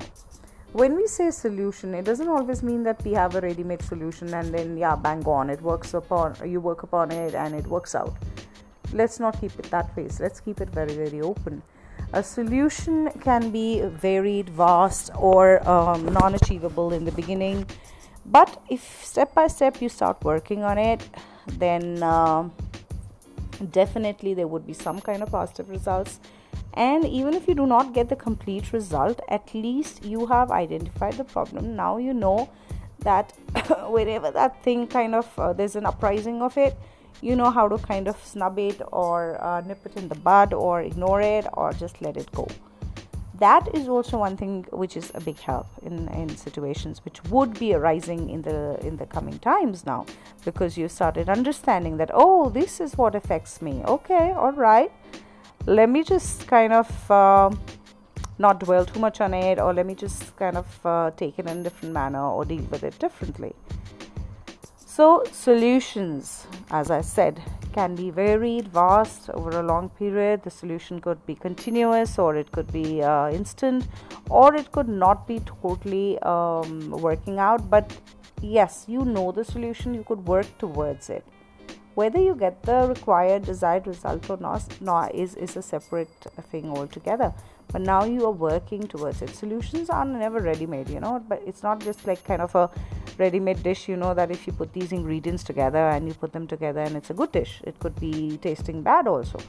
when 0.71 0.95
we 0.95 1.05
say 1.05 1.29
solution, 1.29 1.93
it 1.93 2.05
doesn't 2.05 2.27
always 2.27 2.63
mean 2.63 2.81
that 2.83 3.03
we 3.05 3.11
have 3.11 3.35
a 3.35 3.41
ready 3.41 3.63
made 3.63 3.83
solution 3.83 4.33
and 4.33 4.51
then, 4.51 4.75
yeah, 4.75 4.95
bang 4.95 5.23
on, 5.25 5.51
it 5.51 5.61
works 5.61 5.93
upon, 5.93 6.35
you 6.43 6.59
work 6.59 6.81
upon 6.81 7.11
it 7.11 7.35
and 7.35 7.53
it 7.53 7.67
works 7.67 7.93
out. 7.93 8.15
Let's 8.91 9.19
not 9.19 9.39
keep 9.39 9.51
it 9.59 9.69
that 9.69 9.95
way. 9.95 10.07
Let's 10.19 10.39
keep 10.39 10.59
it 10.59 10.69
very, 10.69 10.95
very 10.95 11.21
open. 11.21 11.61
A 12.13 12.23
solution 12.23 13.11
can 13.21 13.51
be 13.51 13.81
varied, 13.81 14.49
vast, 14.49 15.11
or 15.15 15.67
um, 15.69 16.05
non 16.05 16.33
achievable 16.35 16.93
in 16.93 17.05
the 17.05 17.11
beginning. 17.11 17.65
But 18.25 18.61
if 18.69 19.03
step 19.03 19.33
by 19.33 19.47
step 19.47 19.81
you 19.81 19.89
start 19.89 20.23
working 20.23 20.63
on 20.63 20.77
it, 20.77 21.01
then 21.47 22.01
uh, 22.01 22.49
definitely 23.71 24.33
there 24.33 24.47
would 24.47 24.65
be 24.65 24.73
some 24.73 24.99
kind 25.01 25.21
of 25.21 25.31
positive 25.31 25.69
results. 25.69 26.19
And 26.73 27.05
even 27.05 27.33
if 27.33 27.47
you 27.47 27.53
do 27.53 27.65
not 27.65 27.93
get 27.93 28.09
the 28.09 28.15
complete 28.15 28.73
result 28.73 29.19
at 29.27 29.53
least 29.53 30.03
you 30.03 30.25
have 30.27 30.51
identified 30.51 31.13
the 31.13 31.23
problem. 31.23 31.75
Now 31.75 31.97
you 31.97 32.13
know 32.13 32.49
that 32.99 33.31
wherever 33.89 34.31
that 34.31 34.63
thing 34.63 34.87
kind 34.87 35.13
of 35.13 35.27
uh, 35.37 35.53
there's 35.53 35.75
an 35.75 35.85
uprising 35.85 36.41
of 36.41 36.57
it 36.57 36.75
you 37.21 37.35
know 37.35 37.49
how 37.49 37.67
to 37.67 37.77
kind 37.77 38.07
of 38.07 38.17
snub 38.23 38.59
it 38.59 38.81
or 38.91 39.41
uh, 39.43 39.61
nip 39.61 39.85
it 39.85 39.95
in 39.95 40.07
the 40.09 40.15
bud 40.15 40.53
or 40.53 40.81
ignore 40.81 41.21
it 41.21 41.45
or 41.53 41.71
just 41.73 42.01
let 42.01 42.17
it 42.17 42.31
go 42.33 42.47
that 43.43 43.67
is 43.75 43.89
also 43.89 44.17
one 44.17 44.37
thing 44.37 44.65
which 44.71 44.95
is 44.95 45.11
a 45.15 45.19
big 45.19 45.37
help 45.37 45.67
in, 45.81 46.07
in 46.19 46.29
situations 46.37 47.01
which 47.03 47.21
would 47.25 47.59
be 47.59 47.73
arising 47.73 48.29
in 48.29 48.41
the 48.41 48.59
in 48.87 48.95
the 49.01 49.05
coming 49.05 49.37
times 49.39 49.85
now 49.85 50.05
because 50.45 50.77
you 50.77 50.87
started 50.87 51.27
understanding 51.37 51.97
that 51.97 52.09
oh 52.13 52.49
this 52.49 52.79
is 52.79 52.97
what 52.97 53.15
affects 53.15 53.61
me. 53.61 53.73
Okay 53.95 54.31
all 54.31 54.53
right. 54.53 54.91
Let 55.65 55.89
me 55.89 56.03
just 56.03 56.47
kind 56.47 56.73
of 56.73 57.11
uh, 57.11 57.49
not 58.37 58.59
dwell 58.59 58.85
too 58.85 58.99
much 58.99 59.19
on 59.19 59.33
it 59.33 59.59
or 59.59 59.73
let 59.73 59.85
me 59.85 59.95
just 59.95 60.35
kind 60.37 60.57
of 60.57 60.85
uh, 60.85 61.11
take 61.17 61.39
it 61.39 61.45
in 61.47 61.59
a 61.59 61.63
different 61.63 61.93
manner 61.93 62.25
or 62.25 62.45
deal 62.45 62.63
with 62.71 62.83
it 62.83 62.97
differently. 62.99 63.53
So 64.95 65.23
solutions 65.31 66.47
as 66.71 66.91
i 66.91 67.01
said 67.01 67.41
can 67.73 67.95
be 67.95 68.09
varied, 68.09 68.67
vast 68.67 69.29
over 69.31 69.59
a 69.59 69.63
long 69.63 69.89
period. 69.89 70.43
The 70.43 70.51
solution 70.51 71.01
could 71.01 71.25
be 71.25 71.35
continuous, 71.35 72.17
or 72.17 72.35
it 72.35 72.51
could 72.51 72.71
be 72.71 73.01
uh, 73.01 73.29
instant, 73.31 73.87
or 74.29 74.55
it 74.55 74.71
could 74.71 74.87
not 74.87 75.27
be 75.27 75.39
totally 75.41 76.19
um, 76.19 76.91
working 76.91 77.39
out. 77.39 77.69
But 77.69 77.95
yes, 78.41 78.85
you 78.87 79.03
know 79.03 79.31
the 79.31 79.43
solution, 79.43 79.93
you 79.93 80.03
could 80.03 80.25
work 80.27 80.57
towards 80.57 81.09
it. 81.09 81.25
Whether 81.95 82.19
you 82.19 82.35
get 82.35 82.63
the 82.63 82.87
required 82.87 83.43
desired 83.43 83.85
result 83.87 84.29
or 84.29 84.37
not, 84.37 84.81
not 84.81 85.13
is, 85.13 85.35
is 85.35 85.57
a 85.57 85.61
separate 85.61 86.09
thing 86.51 86.71
altogether 86.71 87.33
but 87.71 87.81
now 87.81 88.03
you 88.03 88.25
are 88.25 88.31
working 88.31 88.87
towards 88.87 89.21
it. 89.21 89.29
Solutions 89.29 89.89
are 89.89 90.05
never 90.05 90.39
ready 90.39 90.65
made 90.65 90.89
you 90.89 90.99
know 90.99 91.23
but 91.27 91.41
it's 91.45 91.63
not 91.63 91.79
just 91.79 92.05
like 92.05 92.23
kind 92.23 92.41
of 92.41 92.53
a 92.55 92.69
ready 93.17 93.39
made 93.39 93.61
dish 93.63 93.87
you 93.87 93.95
know 93.95 94.13
that 94.13 94.31
if 94.31 94.47
you 94.47 94.53
put 94.53 94.73
these 94.73 94.91
ingredients 94.91 95.43
together 95.43 95.89
and 95.89 96.07
you 96.07 96.13
put 96.13 96.33
them 96.33 96.47
together 96.47 96.81
and 96.81 96.95
it's 96.95 97.09
a 97.09 97.13
good 97.13 97.31
dish 97.31 97.61
it 97.63 97.79
could 97.79 97.99
be 97.99 98.37
tasting 98.37 98.81
bad 98.81 99.07
also. 99.07 99.39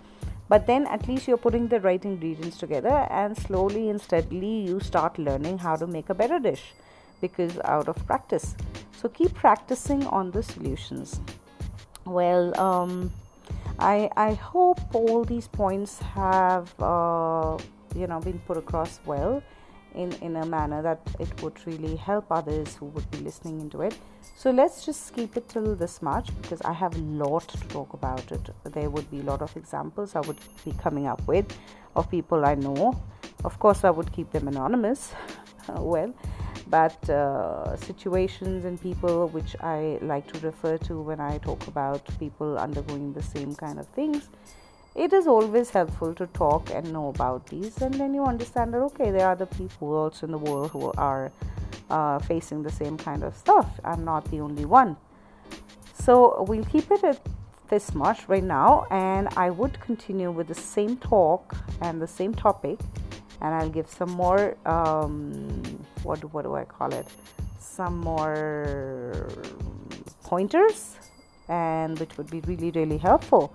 But 0.49 0.67
then 0.67 0.87
at 0.87 1.09
least 1.09 1.27
you're 1.27 1.39
putting 1.39 1.69
the 1.69 1.81
right 1.81 2.05
ingredients 2.05 2.59
together 2.59 3.07
and 3.11 3.37
slowly 3.37 3.89
and 3.89 4.01
steadily 4.01 4.61
you 4.69 4.81
start 4.81 5.19
learning 5.19 5.59
how 5.59 5.77
to 5.77 5.87
make 5.87 6.11
a 6.11 6.15
better 6.15 6.39
dish 6.39 6.75
because 7.21 7.59
out 7.65 7.89
of 7.89 8.07
practice. 8.07 8.55
So 9.01 9.09
keep 9.09 9.33
practicing 9.35 10.07
on 10.07 10.31
the 10.31 10.43
solutions. 10.43 11.21
Well 12.05 12.59
um, 12.61 13.11
I, 13.79 14.11
I 14.17 14.35
hope 14.35 14.81
all 14.95 15.25
these 15.25 15.49
points 15.49 15.99
have 15.99 16.73
uh, 16.81 17.59
you 17.95 18.07
know 18.07 18.21
been 18.21 18.39
put 18.41 18.57
across 18.57 19.01
well 19.07 19.43
in 19.95 20.13
in 20.23 20.37
a 20.37 20.45
manner 20.45 20.83
that 20.83 21.01
it 21.21 21.43
would 21.43 21.59
really 21.67 21.97
help 21.97 22.27
others 22.31 22.77
who 22.77 22.87
would 22.87 23.09
be 23.11 23.19
listening 23.19 23.61
into 23.61 23.83
it. 23.83 23.97
So 24.37 24.51
let's 24.51 24.85
just 24.85 25.15
keep 25.15 25.37
it 25.37 25.49
till 25.49 25.75
this 25.77 26.03
much 26.03 26.31
because 26.43 26.61
i 26.63 26.73
have 26.73 26.95
a 26.97 27.05
lot 27.25 27.49
to 27.49 27.69
talk 27.69 27.93
about 27.93 28.33
it. 28.33 28.51
There 28.65 28.91
would 28.91 29.11
be 29.11 29.21
a 29.21 29.23
lot 29.23 29.43
of 29.43 29.57
examples 29.57 30.17
i 30.17 30.21
would 30.21 30.41
be 30.65 30.73
coming 30.73 31.07
up 31.07 31.27
with 31.27 31.47
of 31.95 32.11
people 32.11 32.45
i 32.45 32.55
know. 32.55 32.95
Of 33.45 33.59
course 33.59 33.85
i 33.85 33.91
would 33.91 34.13
keep 34.13 34.31
them 34.33 34.49
anonymous 34.49 35.13
well 35.69 36.13
but 36.69 37.11
uh, 37.11 37.77
situations 37.77 38.65
and 38.65 38.81
people 38.81 39.29
which 39.29 39.55
i 39.61 39.99
like 40.01 40.27
to 40.33 40.39
refer 40.41 40.79
to 40.79 41.01
when 41.01 41.21
i 41.21 41.37
talk 41.39 41.67
about 41.67 42.03
people 42.19 42.59
undergoing 42.59 43.13
the 43.13 43.23
same 43.23 43.55
kind 43.55 43.79
of 43.79 43.87
things 43.89 44.29
it 44.95 45.13
is 45.13 45.27
always 45.27 45.71
helpful 45.71 46.15
to 46.15 46.27
talk 46.29 46.71
and 46.71 46.93
know 46.93 47.09
about 47.09 47.47
these 47.47 47.81
and 47.83 47.95
then 47.95 48.15
you 48.15 48.25
understand 48.25 48.73
that 48.73 48.79
okay 48.79 49.11
there 49.11 49.27
are 49.27 49.33
other 49.33 49.47
people 49.47 49.93
also 49.95 50.27
in 50.27 50.33
the 50.33 50.39
world 50.39 50.71
who 50.71 50.93
are 50.97 51.33
uh, 51.91 52.19
facing 52.21 52.63
the 52.63 52.71
same 52.71 52.97
kind 52.97 53.23
of 53.23 53.37
stuff. 53.37 53.69
I'm 53.85 54.05
not 54.05 54.31
the 54.31 54.41
only 54.41 54.65
one. 54.65 54.97
So 55.93 56.45
we'll 56.49 56.65
keep 56.65 56.91
it 56.91 57.05
at 57.05 57.21
this 57.69 57.95
much 57.95 58.29
right 58.29 58.45
now 58.45 58.87
and 58.91 59.27
i 59.37 59.49
would 59.49 59.81
continue 59.81 60.31
with 60.31 60.47
the 60.49 60.55
same 60.55 60.99
talk 60.99 61.57
and 61.81 62.01
the 62.01 62.07
same 62.07 62.35
topic 62.35 62.79
and 63.41 63.55
i'll 63.55 63.71
give 63.71 63.89
some 63.89 64.11
more 64.11 64.55
um, 64.67 65.63
what, 66.03 66.23
what 66.35 66.43
do 66.43 66.55
i 66.55 66.65
call 66.65 66.93
it? 66.93 67.07
Some 67.59 68.01
more 68.01 69.29
pointers 70.25 70.97
and 71.49 71.99
which 71.99 72.17
would 72.19 72.31
be 72.31 72.41
really 72.41 72.71
really 72.71 72.99
helpful 72.99 73.55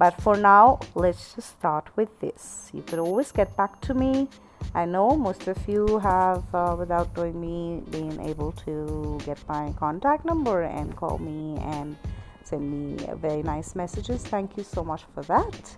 but 0.00 0.18
for 0.22 0.34
now, 0.34 0.80
let's 0.94 1.34
just 1.34 1.50
start 1.58 1.86
with 1.94 2.08
this. 2.20 2.70
You 2.72 2.80
could 2.80 2.98
always 2.98 3.30
get 3.32 3.54
back 3.54 3.82
to 3.82 3.92
me. 3.92 4.28
I 4.74 4.86
know 4.86 5.10
most 5.10 5.46
of 5.46 5.58
you 5.68 5.98
have, 5.98 6.42
uh, 6.54 6.74
without 6.78 7.14
knowing 7.14 7.38
me, 7.38 7.82
been 7.90 8.18
able 8.18 8.52
to 8.64 9.18
get 9.26 9.38
my 9.46 9.74
contact 9.78 10.24
number 10.24 10.62
and 10.62 10.96
call 10.96 11.18
me 11.18 11.60
and 11.60 11.98
send 12.44 12.64
me 12.72 12.96
very 13.16 13.42
nice 13.42 13.74
messages. 13.74 14.24
Thank 14.24 14.56
you 14.56 14.64
so 14.64 14.82
much 14.82 15.02
for 15.14 15.22
that. 15.24 15.76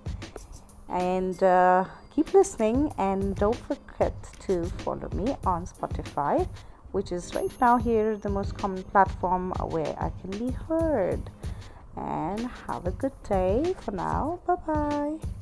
And 0.89 1.43
uh, 1.43 1.87
keep 2.15 2.33
listening, 2.33 2.95
and 2.99 3.35
don't 3.35 3.61
forget 3.67 4.15
to 4.47 4.67
follow 4.85 5.09
me 5.15 5.35
on 5.45 5.67
Spotify, 5.67 6.47
which 6.93 7.11
is 7.11 7.35
right 7.35 7.53
now 7.61 7.77
here 7.77 8.17
the 8.17 8.31
most 8.31 8.57
common 8.57 8.85
platform 8.85 9.51
where 9.75 9.97
I 9.99 10.13
can 10.21 10.31
be 10.31 10.53
heard 10.69 11.29
and 11.97 12.47
have 12.67 12.87
a 12.87 12.91
good 12.91 13.13
day 13.29 13.75
for 13.81 13.93
now. 13.93 14.41
Bye 14.47 14.57
bye. 14.67 15.42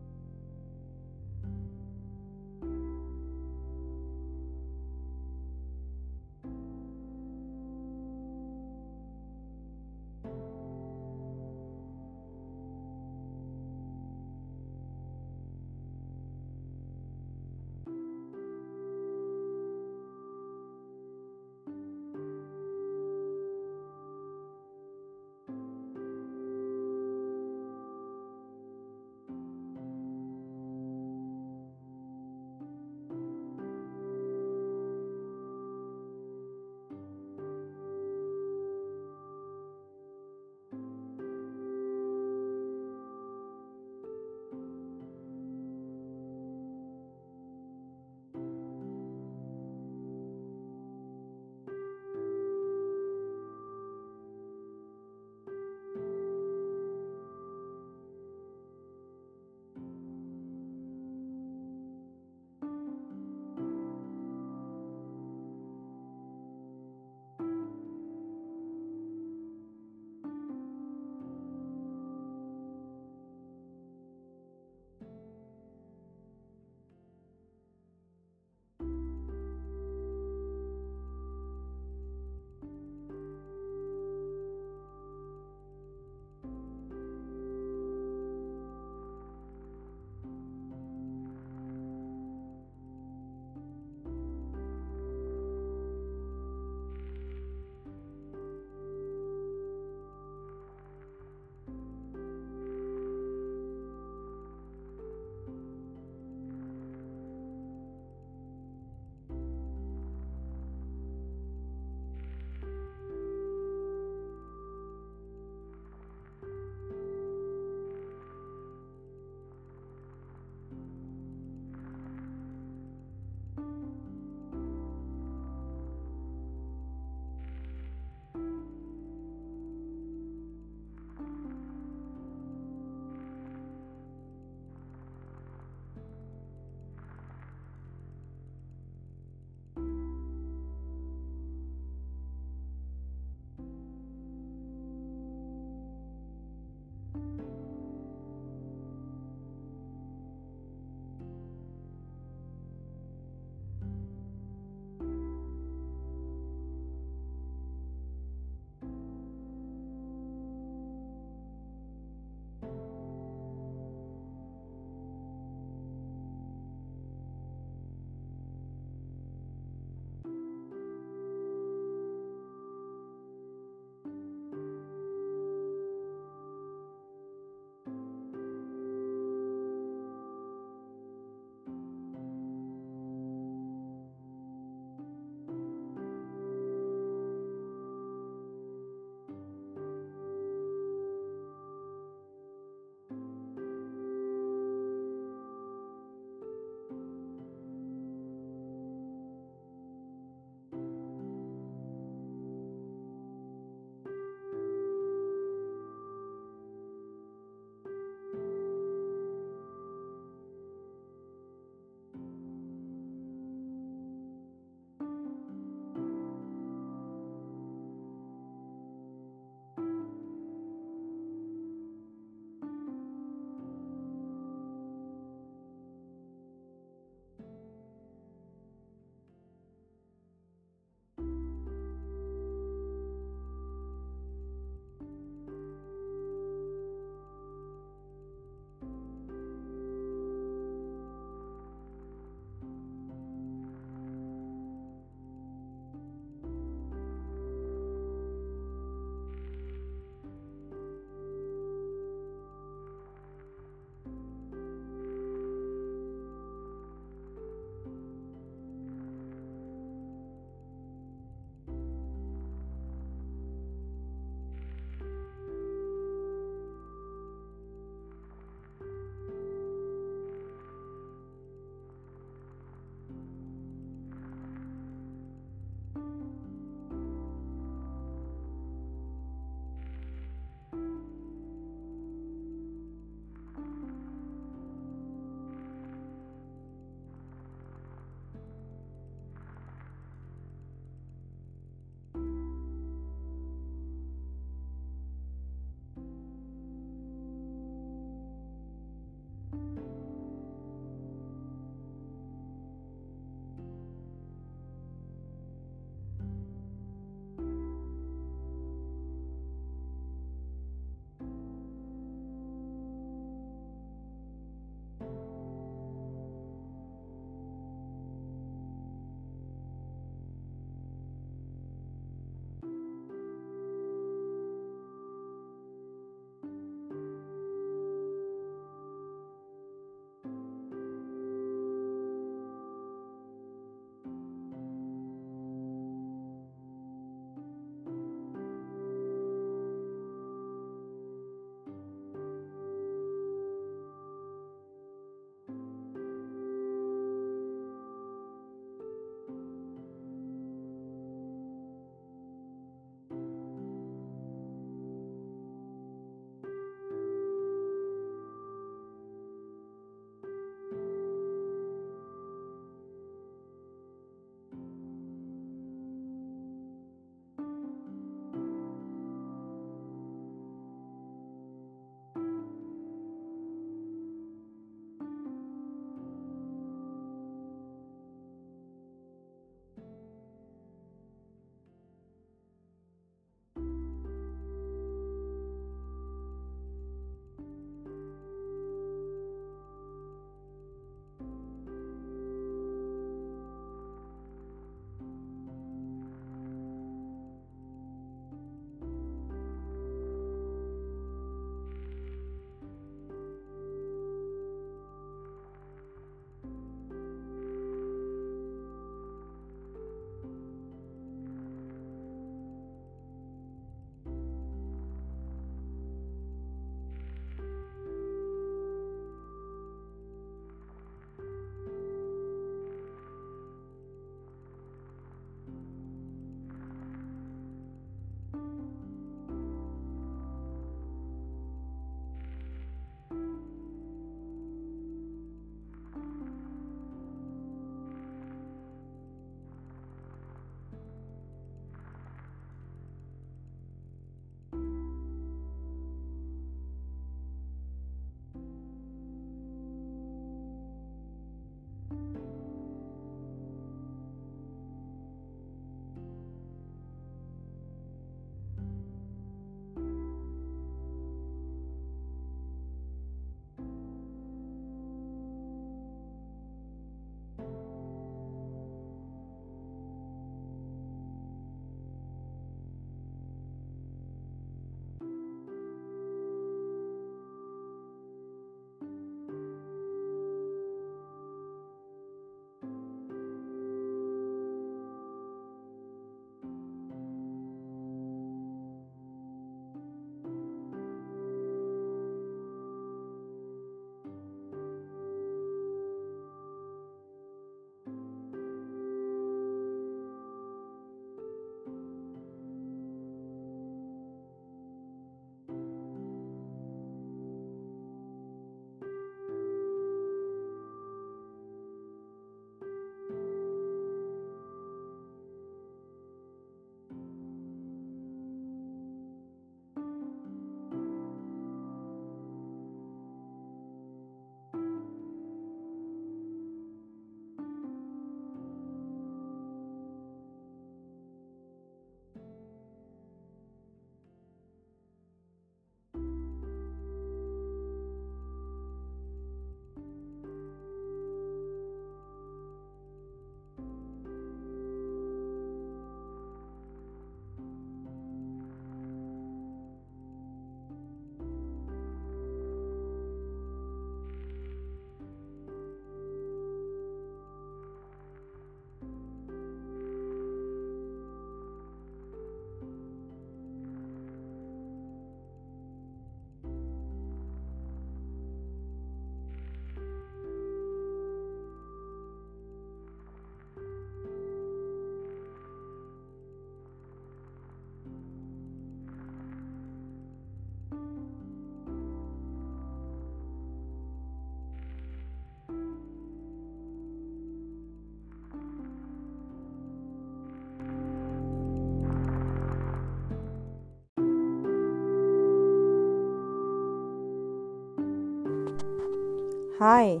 Hi. 599.62 600.00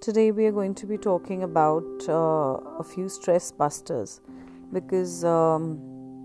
Today 0.00 0.32
we 0.32 0.44
are 0.44 0.50
going 0.50 0.74
to 0.74 0.84
be 0.84 0.98
talking 0.98 1.44
about 1.44 1.84
uh, 2.08 2.54
a 2.80 2.82
few 2.82 3.08
stress 3.08 3.52
busters 3.52 4.20
because, 4.72 5.24
um, 5.24 5.78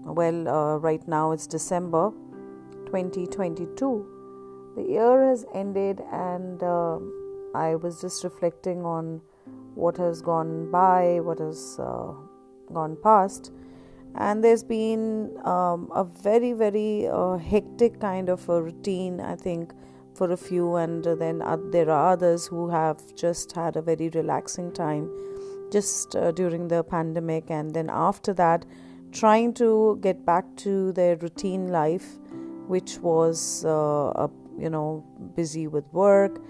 well, 0.04 0.48
uh, 0.48 0.78
right 0.78 1.08
now 1.08 1.34
it's 1.34 1.46
December 1.46 2.10
2022. 2.88 4.74
The 4.76 4.82
year 4.82 5.30
has 5.30 5.46
ended, 5.54 6.02
and 6.12 6.64
uh, 6.64 6.98
I 7.54 7.76
was 7.76 8.02
just 8.02 8.24
reflecting 8.24 8.84
on 8.84 9.22
what 9.76 9.96
has 9.98 10.24
gone 10.24 10.72
by, 10.72 11.20
what 11.20 11.38
has 11.38 11.78
uh, 11.80 12.12
gone 12.74 12.98
past, 13.04 13.52
and 14.16 14.44
there's 14.44 14.64
been 14.64 15.38
um, 15.46 15.92
a 15.94 16.04
very, 16.04 16.54
very 16.54 17.08
uh, 17.08 17.38
hectic 17.38 18.00
kind 18.00 18.30
of 18.30 18.50
a 18.50 18.64
routine, 18.64 19.22
I 19.22 19.36
think 19.36 19.74
for 20.16 20.32
a 20.32 20.38
few, 20.38 20.76
and 20.76 21.04
then 21.04 21.44
there 21.72 21.90
are 21.90 22.14
others 22.14 22.48
who 22.48 22.70
have 22.70 23.16
just 23.16 23.52
had 23.52 23.76
a 23.76 23.82
very 23.82 24.10
relaxing 24.10 24.72
time 24.72 25.10
just 25.72 26.16
uh, 26.16 26.32
during 26.32 26.68
the 26.68 26.84
pandemic, 26.84 27.50
and 27.50 27.74
then 27.74 27.90
after 27.90 28.34
that, 28.34 28.66
trying 29.12 29.54
to 29.54 29.98
get 30.02 30.26
back 30.26 30.46
to 30.58 30.92
their 30.94 31.16
routine 31.18 31.68
life, 31.68 32.18
which 32.68 32.98
was 33.00 33.66
uh, 33.66 34.26
a, 34.26 34.30
you 34.58 34.70
know 34.70 35.04
busy 35.36 35.68
with 35.68 35.86
work. 35.92 36.42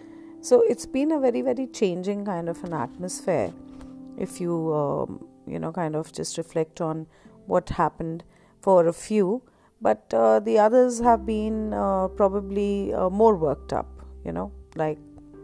So 0.41 0.61
it's 0.61 0.85
been 0.85 1.11
a 1.11 1.19
very 1.19 1.41
very 1.41 1.67
changing 1.67 2.25
kind 2.25 2.49
of 2.49 2.63
an 2.63 2.73
atmosphere. 2.73 3.53
If 4.17 4.39
you 4.39 4.73
um, 4.73 5.27
you 5.47 5.59
know 5.59 5.71
kind 5.71 5.95
of 5.95 6.11
just 6.11 6.37
reflect 6.37 6.81
on 6.81 7.07
what 7.47 7.69
happened 7.69 8.23
for 8.61 8.87
a 8.87 8.93
few 8.93 9.43
but 9.81 10.13
uh, 10.13 10.39
the 10.39 10.57
others 10.57 10.99
have 10.99 11.25
been 11.25 11.73
uh, 11.73 12.07
probably 12.09 12.93
uh, 12.93 13.09
more 13.09 13.35
worked 13.35 13.73
up 13.73 13.87
you 14.25 14.31
know? 14.31 14.51
Like 14.75 14.97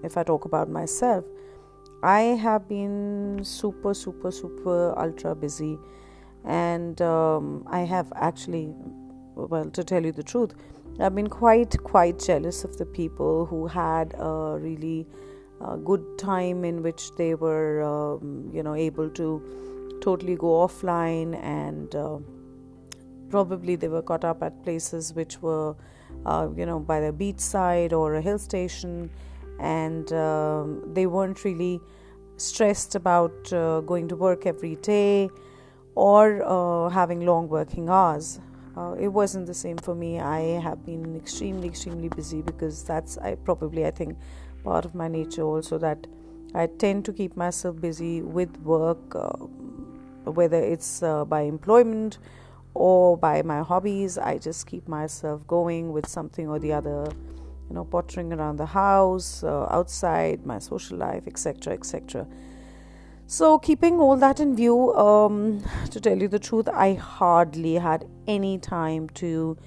if 0.04 0.17
i 0.17 0.24
talk 0.24 0.46
about 0.46 0.67
myself 0.67 1.24
i 2.04 2.22
have 2.44 2.67
been 2.67 3.39
super 3.44 3.94
super 3.94 4.32
super 4.32 4.98
ultra 4.98 5.36
busy. 5.36 5.78
And 6.44 7.00
um, 7.04 7.63
i 7.67 7.82
have 7.82 8.12
actually 8.15 8.74
well 9.36 9.70
to 9.70 9.84
tell 9.84 10.04
you 10.04 10.12
the 10.12 10.24
truth 10.24 10.56
i've 11.00 11.13
been 11.13 11.30
quite 11.30 11.78
quite 11.84 12.17
jealous 12.17 12.63
of 12.63 12.78
the 12.78 12.86
people 12.86 13.46
who 13.46 13.67
had 13.67 14.15
a 14.17 14.58
really 14.60 15.06
uh, 15.62 15.76
good 15.76 16.04
time 16.17 16.65
in 16.65 16.82
which 16.82 17.12
they 17.15 17.36
were 17.36 17.84
um, 17.84 18.50
you 18.52 18.63
know 18.63 18.74
able 18.74 19.10
to 19.12 20.00
totally 20.02 20.36
go 20.36 20.48
offline 20.48 21.39
and 21.44 21.96
uh, 21.96 22.17
probably 23.32 23.76
they 23.76 23.88
were 23.88 24.02
caught 24.02 24.26
up 24.26 24.44
at 24.44 24.62
places 24.63 25.13
which 25.13 25.41
were, 25.41 25.76
uh, 26.26 26.48
you 26.56 26.65
know, 26.65 26.80
by 26.80 27.00
the 27.00 27.12
beach 27.12 27.39
side 27.39 27.94
or 27.94 28.15
a 28.15 28.22
hill 28.22 28.38
station, 28.38 29.10
and 29.60 30.12
um, 30.13 30.84
they 30.94 31.06
weren't 31.08 31.44
really 31.44 31.80
stressed 32.38 32.96
about 32.96 33.54
uh, 33.54 33.80
going 33.82 34.08
to 34.08 34.15
work 34.15 34.46
every 34.46 34.76
day 34.78 35.30
or 35.96 36.44
uh, 36.46 36.89
having 36.89 37.26
long 37.26 37.48
working 37.48 37.89
hours. 37.89 38.39
Uh, 38.76 38.96
it 39.00 39.10
wasn't 39.10 39.46
the 39.46 39.54
same 39.54 39.78
for 39.78 39.96
me. 39.96 40.20
I 40.20 40.39
have 40.62 40.86
been 40.86 41.15
extremely, 41.15 41.67
extremely 41.67 42.10
busy 42.10 42.41
because 42.41 42.84
that's 42.84 43.17
I 43.17 43.36
probably 43.36 43.86
I 43.86 43.91
think 43.91 44.17
part 44.63 44.86
of 44.86 44.96
my 44.96 45.08
nature 45.08 45.44
also 45.44 45.78
that 45.80 46.08
I 46.54 46.67
tend 46.67 47.06
to 47.06 47.13
keep 47.13 47.36
myself 47.36 47.80
busy 47.80 48.22
with 48.22 48.58
work, 48.62 49.15
uh, 49.15 49.30
whether 50.39 50.58
it's 50.58 51.04
uh, 51.04 51.26
by 51.26 51.41
employment 51.41 52.17
or 52.74 53.18
by 53.18 53.42
my 53.42 53.62
hobbies. 53.62 54.18
I 54.18 54.38
just 54.38 54.68
keep 54.68 54.88
myself 54.88 55.46
going 55.48 55.92
with 55.92 56.08
something 56.08 56.48
or 56.48 56.60
the 56.60 56.74
other, 56.74 57.08
you 57.70 57.76
know, 57.76 57.86
pottering 57.86 58.34
around 58.34 58.58
the 58.58 58.66
house, 58.66 59.44
uh, 59.44 59.68
outside, 59.70 60.46
my 60.46 60.60
social 60.60 60.98
life, 60.98 61.24
etc., 61.28 61.74
etc. 61.74 62.28
So, 63.28 63.60
keeping 63.60 64.00
all 64.00 64.18
that 64.18 64.42
in 64.42 64.56
view, 64.56 64.94
um, 64.96 65.64
to 65.90 66.02
tell 66.02 66.18
you 66.22 66.28
the 66.28 66.40
truth, 66.40 66.68
I 66.68 66.96
hardly 66.96 67.76
had 67.76 68.06
any 68.28 68.58
time 68.58 69.08
to 69.12 69.58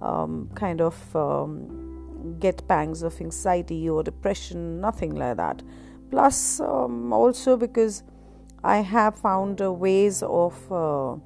um, 0.00 0.48
kind 0.54 0.80
of 0.80 1.14
um, 1.14 2.38
get 2.38 2.66
pangs 2.66 3.02
of 3.02 3.20
anxiety 3.20 3.88
or 3.88 4.02
depression, 4.02 4.80
nothing 4.80 5.14
like 5.14 5.36
that. 5.36 5.62
Plus, 6.10 6.60
um, 6.60 7.12
also 7.12 7.56
because 7.56 8.02
I 8.64 8.78
have 8.78 9.16
found 9.16 9.60
uh, 9.60 9.72
ways 9.72 10.22
of 10.22 10.72
uh, 10.72 11.16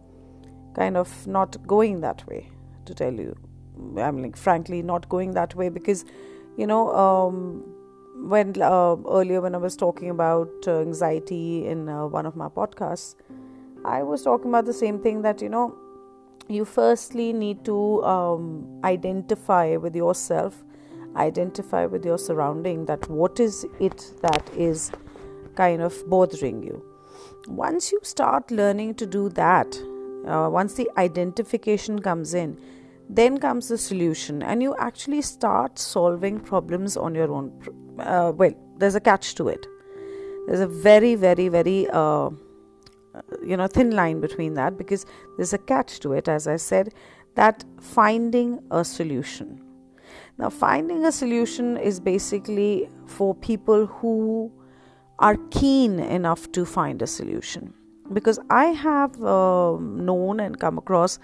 kind 0.74 0.96
of 0.96 1.26
not 1.26 1.56
going 1.66 2.00
that 2.00 2.26
way 2.26 2.48
to 2.84 2.94
tell 2.94 3.12
you 3.12 3.36
i'm 3.98 4.22
like 4.22 4.36
frankly 4.36 4.82
not 4.82 5.08
going 5.08 5.32
that 5.32 5.54
way. 5.54 5.68
Because 5.68 6.04
you 6.56 6.66
know 6.66 6.94
um, 6.94 7.64
when 8.28 8.54
uh, 8.62 8.96
earlier 9.10 9.40
when 9.40 9.54
i 9.54 9.58
was 9.58 9.76
talking 9.76 10.10
about 10.10 10.50
uh, 10.66 10.80
anxiety 10.80 11.66
in 11.66 11.88
uh, 11.88 12.06
one 12.06 12.26
of 12.26 12.36
my 12.36 12.48
podcasts 12.48 13.14
i 13.84 14.02
was 14.02 14.22
talking 14.22 14.50
about 14.50 14.64
the 14.64 14.72
same 14.72 15.00
thing 15.00 15.22
that 15.22 15.42
you 15.42 15.48
know 15.48 15.74
you 16.48 16.64
firstly 16.64 17.32
need 17.32 17.64
to 17.64 18.02
um, 18.04 18.80
identify 18.84 19.76
with 19.76 19.96
yourself 19.96 20.62
identify 21.16 21.86
with 21.86 22.04
your 22.04 22.18
surrounding 22.18 22.86
that 22.86 23.08
what 23.08 23.38
is 23.40 23.66
it 23.80 24.12
that 24.22 24.48
is 24.56 24.90
kind 25.54 25.82
of 25.82 26.08
bothering 26.08 26.62
you. 26.62 26.82
Once 27.46 27.92
you 27.92 28.00
start 28.02 28.50
learning 28.50 28.94
to 28.94 29.06
do 29.06 29.28
that 29.30 29.78
uh, 30.26 30.48
once 30.50 30.74
the 30.74 30.90
identification 30.96 32.00
comes 32.00 32.34
in 32.34 32.58
then 33.08 33.38
comes 33.38 33.68
the 33.68 33.78
solution 33.78 34.42
and 34.42 34.62
you 34.62 34.74
actually 34.78 35.20
start 35.22 35.78
solving 35.78 36.40
problems 36.40 36.96
on 36.96 37.14
your 37.14 37.30
own. 37.30 37.52
Uh, 37.98 38.32
well 38.34 38.52
there's 38.78 38.94
a 38.94 39.00
catch 39.00 39.34
to 39.34 39.48
it. 39.48 39.66
There's 40.46 40.60
a 40.60 40.66
very 40.66 41.14
very 41.14 41.48
very 41.48 41.88
uh, 41.90 42.30
you 43.44 43.56
know 43.56 43.66
thin 43.66 43.90
line 43.90 44.20
between 44.20 44.54
that 44.54 44.76
because 44.76 45.06
there's 45.36 45.52
a 45.52 45.58
catch 45.58 46.00
to 46.00 46.12
it 46.14 46.28
as 46.28 46.48
i 46.48 46.56
said 46.56 46.92
that 47.36 47.64
finding 47.80 48.60
a 48.70 48.84
solution. 48.84 49.60
Now 50.38 50.50
finding 50.50 51.04
a 51.04 51.12
solution 51.12 51.76
is 51.76 52.00
basically 52.00 52.88
for 53.06 53.34
people 53.34 53.86
who 53.86 54.52
are 55.18 55.36
keen 55.50 56.00
enough 56.00 56.50
to 56.52 56.64
find 56.64 57.02
a 57.02 57.06
solution 57.06 57.74
because 58.12 58.38
I 58.50 58.66
have 58.66 59.22
uh, 59.22 59.76
known 59.80 60.40
and 60.40 60.58
come 60.58 60.78
across 60.78 61.18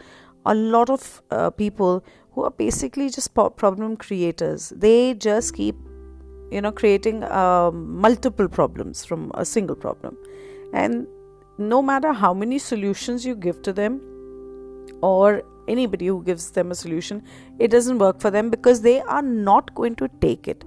a 0.46 0.54
lot 0.54 0.90
of 0.90 1.22
uh, 1.30 1.50
people 1.50 2.04
who 2.32 2.44
are 2.44 2.50
basically 2.50 3.10
just 3.10 3.34
problem 3.34 3.96
creators. 3.96 4.70
They 4.70 5.14
just 5.14 5.54
keep, 5.54 5.76
you 6.50 6.60
know, 6.60 6.72
creating 6.72 7.24
um, 7.24 7.98
multiple 8.00 8.48
problems 8.48 9.04
from 9.04 9.30
a 9.34 9.44
single 9.44 9.76
problem, 9.76 10.16
and 10.72 11.06
no 11.58 11.82
matter 11.82 12.12
how 12.12 12.32
many 12.32 12.58
solutions 12.58 13.26
you 13.26 13.34
give 13.34 13.60
to 13.62 13.72
them, 13.72 14.00
or 15.02 15.42
anybody 15.68 16.06
who 16.06 16.22
gives 16.24 16.50
them 16.52 16.70
a 16.70 16.74
solution, 16.74 17.22
it 17.58 17.70
doesn't 17.70 17.98
work 17.98 18.20
for 18.20 18.30
them 18.30 18.50
because 18.50 18.80
they 18.80 19.00
are 19.02 19.22
not 19.22 19.74
going 19.74 19.94
to 19.96 20.08
take 20.20 20.48
it 20.48 20.64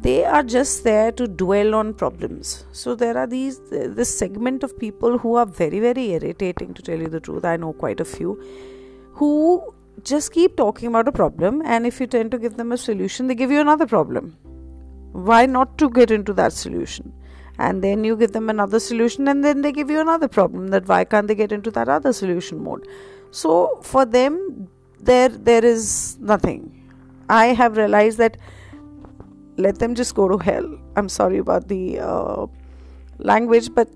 they 0.00 0.24
are 0.24 0.42
just 0.42 0.84
there 0.84 1.10
to 1.12 1.26
dwell 1.26 1.74
on 1.74 1.92
problems. 1.92 2.64
So 2.72 2.94
there 2.94 3.18
are 3.18 3.26
these 3.26 3.58
this 3.70 4.16
segment 4.16 4.62
of 4.62 4.78
people 4.78 5.18
who 5.18 5.34
are 5.34 5.46
very 5.46 5.80
very 5.80 6.12
irritating 6.12 6.74
to 6.74 6.82
tell 6.82 6.98
you 6.98 7.08
the 7.08 7.20
truth. 7.20 7.44
I 7.44 7.56
know 7.56 7.72
quite 7.72 8.00
a 8.00 8.04
few 8.04 8.40
who 9.14 9.74
just 10.04 10.32
keep 10.32 10.56
talking 10.56 10.88
about 10.88 11.08
a 11.08 11.12
problem 11.12 11.60
and 11.64 11.84
if 11.84 11.98
you 12.00 12.06
tend 12.06 12.30
to 12.30 12.38
give 12.38 12.56
them 12.56 12.70
a 12.70 12.76
solution 12.76 13.26
they 13.26 13.34
give 13.34 13.50
you 13.50 13.60
another 13.60 13.86
problem. 13.86 14.36
Why 15.12 15.46
not 15.46 15.78
to 15.78 15.90
get 15.90 16.12
into 16.12 16.32
that 16.34 16.52
solution? 16.52 17.12
And 17.58 17.82
then 17.82 18.04
you 18.04 18.16
give 18.16 18.30
them 18.32 18.48
another 18.50 18.78
solution 18.78 19.26
and 19.26 19.44
then 19.44 19.62
they 19.62 19.72
give 19.72 19.90
you 19.90 20.00
another 20.00 20.28
problem 20.28 20.68
that 20.68 20.86
why 20.86 21.04
can't 21.04 21.26
they 21.26 21.34
get 21.34 21.50
into 21.50 21.72
that 21.72 21.88
other 21.88 22.12
solution 22.12 22.62
mode? 22.62 22.86
So 23.32 23.80
for 23.82 24.04
them 24.04 24.68
there 25.00 25.28
there 25.28 25.64
is 25.64 26.16
nothing. 26.20 26.62
I 27.28 27.46
have 27.46 27.76
realized 27.76 28.18
that 28.18 28.36
let 29.58 29.78
them 29.78 29.94
just 29.94 30.14
go 30.14 30.28
to 30.28 30.38
hell. 30.38 30.78
I'm 30.96 31.08
sorry 31.08 31.38
about 31.38 31.68
the 31.68 32.00
uh, 32.00 32.46
language, 33.18 33.74
but 33.74 33.88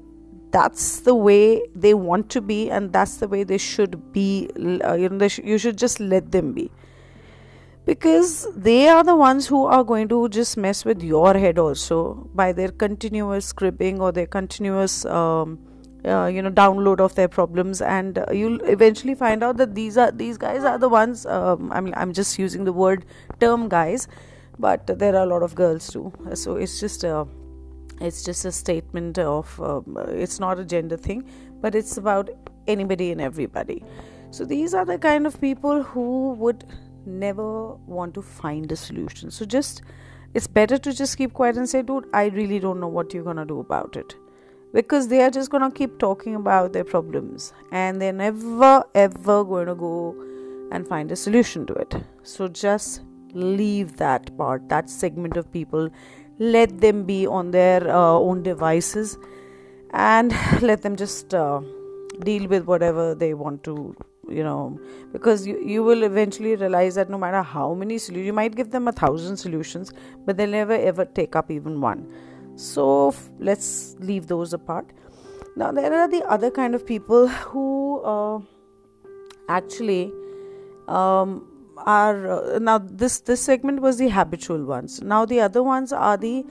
that's 0.51 1.01
the 1.01 1.15
way 1.15 1.63
they 1.75 1.95
want 1.95 2.29
to 2.31 2.41
be, 2.41 2.71
and 2.71 2.93
that's 2.93 3.17
the 3.17 3.29
way 3.29 3.43
they 3.45 3.59
should 3.59 4.13
be. 4.13 4.51
Uh, 4.85 4.95
you 4.95 5.09
know, 5.09 5.29
sh- 5.29 5.41
you 5.43 5.59
should 5.59 5.79
just 5.79 6.01
let 6.01 6.31
them 6.33 6.53
be 6.53 6.71
because 7.85 8.47
they 8.55 8.89
are 8.89 9.03
the 9.03 9.17
ones 9.17 9.47
who 9.47 9.65
are 9.65 9.83
going 9.83 10.09
to 10.09 10.29
just 10.29 10.57
mess 10.57 10.85
with 10.85 11.03
your 11.03 11.35
head 11.35 11.59
also 11.59 12.29
by 12.35 12.53
their 12.53 12.69
continuous 12.69 13.47
scribbling 13.47 14.01
or 14.01 14.13
their 14.13 14.27
continuous 14.27 15.05
um, 15.07 15.59
uh, 16.05 16.27
you 16.27 16.43
know 16.43 16.51
download 16.51 17.01
of 17.01 17.15
their 17.15 17.29
problems 17.29 17.81
and 17.81 18.19
uh, 18.19 18.27
you'll 18.33 18.61
eventually 18.63 19.15
find 19.15 19.43
out 19.43 19.57
that 19.57 19.75
these 19.75 19.97
are 19.97 20.11
these 20.13 20.39
guys 20.39 20.65
are 20.65 20.79
the 20.79 20.89
ones 20.89 21.27
um, 21.27 21.73
I 21.73 21.81
mean 21.81 21.95
I'm 21.97 22.13
just 22.13 22.39
using 22.39 22.65
the 22.65 22.73
word 22.73 23.05
term 23.41 23.69
guys 23.69 24.07
but 24.59 24.87
there 24.99 25.15
are 25.17 25.23
a 25.23 25.27
lot 25.27 25.43
of 25.43 25.55
girls 25.55 25.89
too 25.89 26.13
so 26.35 26.57
it's 26.57 26.79
just 26.81 27.05
a 27.05 27.27
it's 28.01 28.23
just 28.25 28.45
a 28.45 28.53
statement 28.53 29.19
of 29.19 29.61
um, 29.61 29.97
it's 30.09 30.41
not 30.41 30.59
a 30.59 30.65
gender 30.65 30.97
thing 30.97 31.29
but 31.61 31.75
it's 31.75 31.97
about 31.97 32.31
anybody 32.67 33.13
and 33.13 33.21
everybody 33.21 33.85
so 34.31 34.45
these 34.45 34.75
are 34.75 34.85
the 34.85 34.99
kind 34.99 35.27
of 35.27 35.41
people 35.41 35.83
who 35.83 36.33
would 36.33 36.65
never 37.05 37.75
want 37.75 38.15
to 38.15 38.23
find 38.23 38.71
a 38.73 38.77
solution 38.77 39.31
so 39.31 39.45
just 39.45 39.83
it's 40.35 40.47
better 40.47 40.79
to 40.79 40.93
just 40.95 41.19
keep 41.19 41.35
quiet 41.35 41.59
and 41.59 41.69
say, 41.69 41.83
dude, 41.83 42.07
I 42.15 42.27
really 42.27 42.59
don't 42.59 42.81
know 42.81 42.89
what 42.89 43.13
you're 43.13 43.25
gonna 43.25 43.45
do 43.45 43.61
about 43.61 43.97
it. 43.97 44.15
Because 44.73 45.09
they 45.09 45.23
are 45.23 45.31
just 45.31 45.51
gonna 45.51 45.71
keep 45.71 45.99
talking 45.99 46.35
about 46.35 46.73
their 46.73 46.85
problems 46.85 47.53
and 47.71 48.01
they're 48.01 48.15
never 48.15 48.85
ever 48.95 49.45
going 49.45 49.67
to 49.67 49.75
go 49.75 50.17
and 50.73 50.89
find 50.89 51.13
a 51.13 51.17
solution 51.17 51.67
to 51.67 51.75
it. 51.75 51.95
So 52.23 52.49
just 52.49 53.03
leave 53.33 53.97
that 53.97 54.37
part, 54.37 54.69
that 54.69 54.89
segment 54.91 55.37
of 55.37 55.51
people, 55.53 55.89
let 56.39 56.81
them 56.81 57.05
be 57.05 57.27
on 57.27 57.51
their 57.51 57.89
uh, 57.89 58.13
own 58.13 58.43
devices 58.43 59.19
and 59.91 60.35
let 60.63 60.83
them 60.83 60.97
just 60.97 61.35
uh, 61.35 61.61
deal 62.21 62.47
with 62.49 62.65
whatever 62.65 63.15
they 63.15 63.35
want 63.35 63.63
to 63.65 63.95
you 64.29 64.43
know. 64.43 64.79
Because 65.13 65.47
you, 65.47 65.61
you 65.61 65.83
will 65.83 66.03
eventually 66.03 66.57
realize 66.57 66.95
that 66.95 67.11
no 67.11 67.19
matter 67.19 67.43
how 67.43 67.75
many 67.75 67.99
solutions 67.99 68.27
you 68.27 68.33
might 68.33 68.55
give 68.55 68.71
them 68.71 68.89
a 68.89 68.93
thousand 68.93 69.37
solutions 69.37 69.93
but 70.25 70.37
they'll 70.37 70.51
never 70.51 70.75
ever 70.75 71.05
take 71.05 71.37
up 71.37 71.51
even 71.51 71.81
one. 71.81 72.11
So 72.57 73.09
f- 73.09 73.31
let's 73.39 73.97
leave 73.99 74.27
those 74.27 74.53
apart. 74.53 74.87
Now 75.57 75.73
there 75.73 75.93
are 75.95 76.09
the 76.09 76.23
other 76.25 76.51
kind 76.51 76.75
of 76.75 76.87
people 76.87 77.29
who 77.29 78.01
uh, 78.03 78.41
actually 79.49 80.13
um, 80.89 81.52
are 81.87 82.55
uh, 82.55 82.59
now 82.59 82.79
this 82.79 83.21
this 83.21 83.41
segment 83.41 83.81
was 83.81 83.99
the 83.99 84.09
habitual 84.09 84.65
ones. 84.65 85.01
Now 85.03 85.25
the 85.25 85.41
other 85.41 85.63
ones 85.63 85.93
are 85.93 86.17
the 86.17 86.45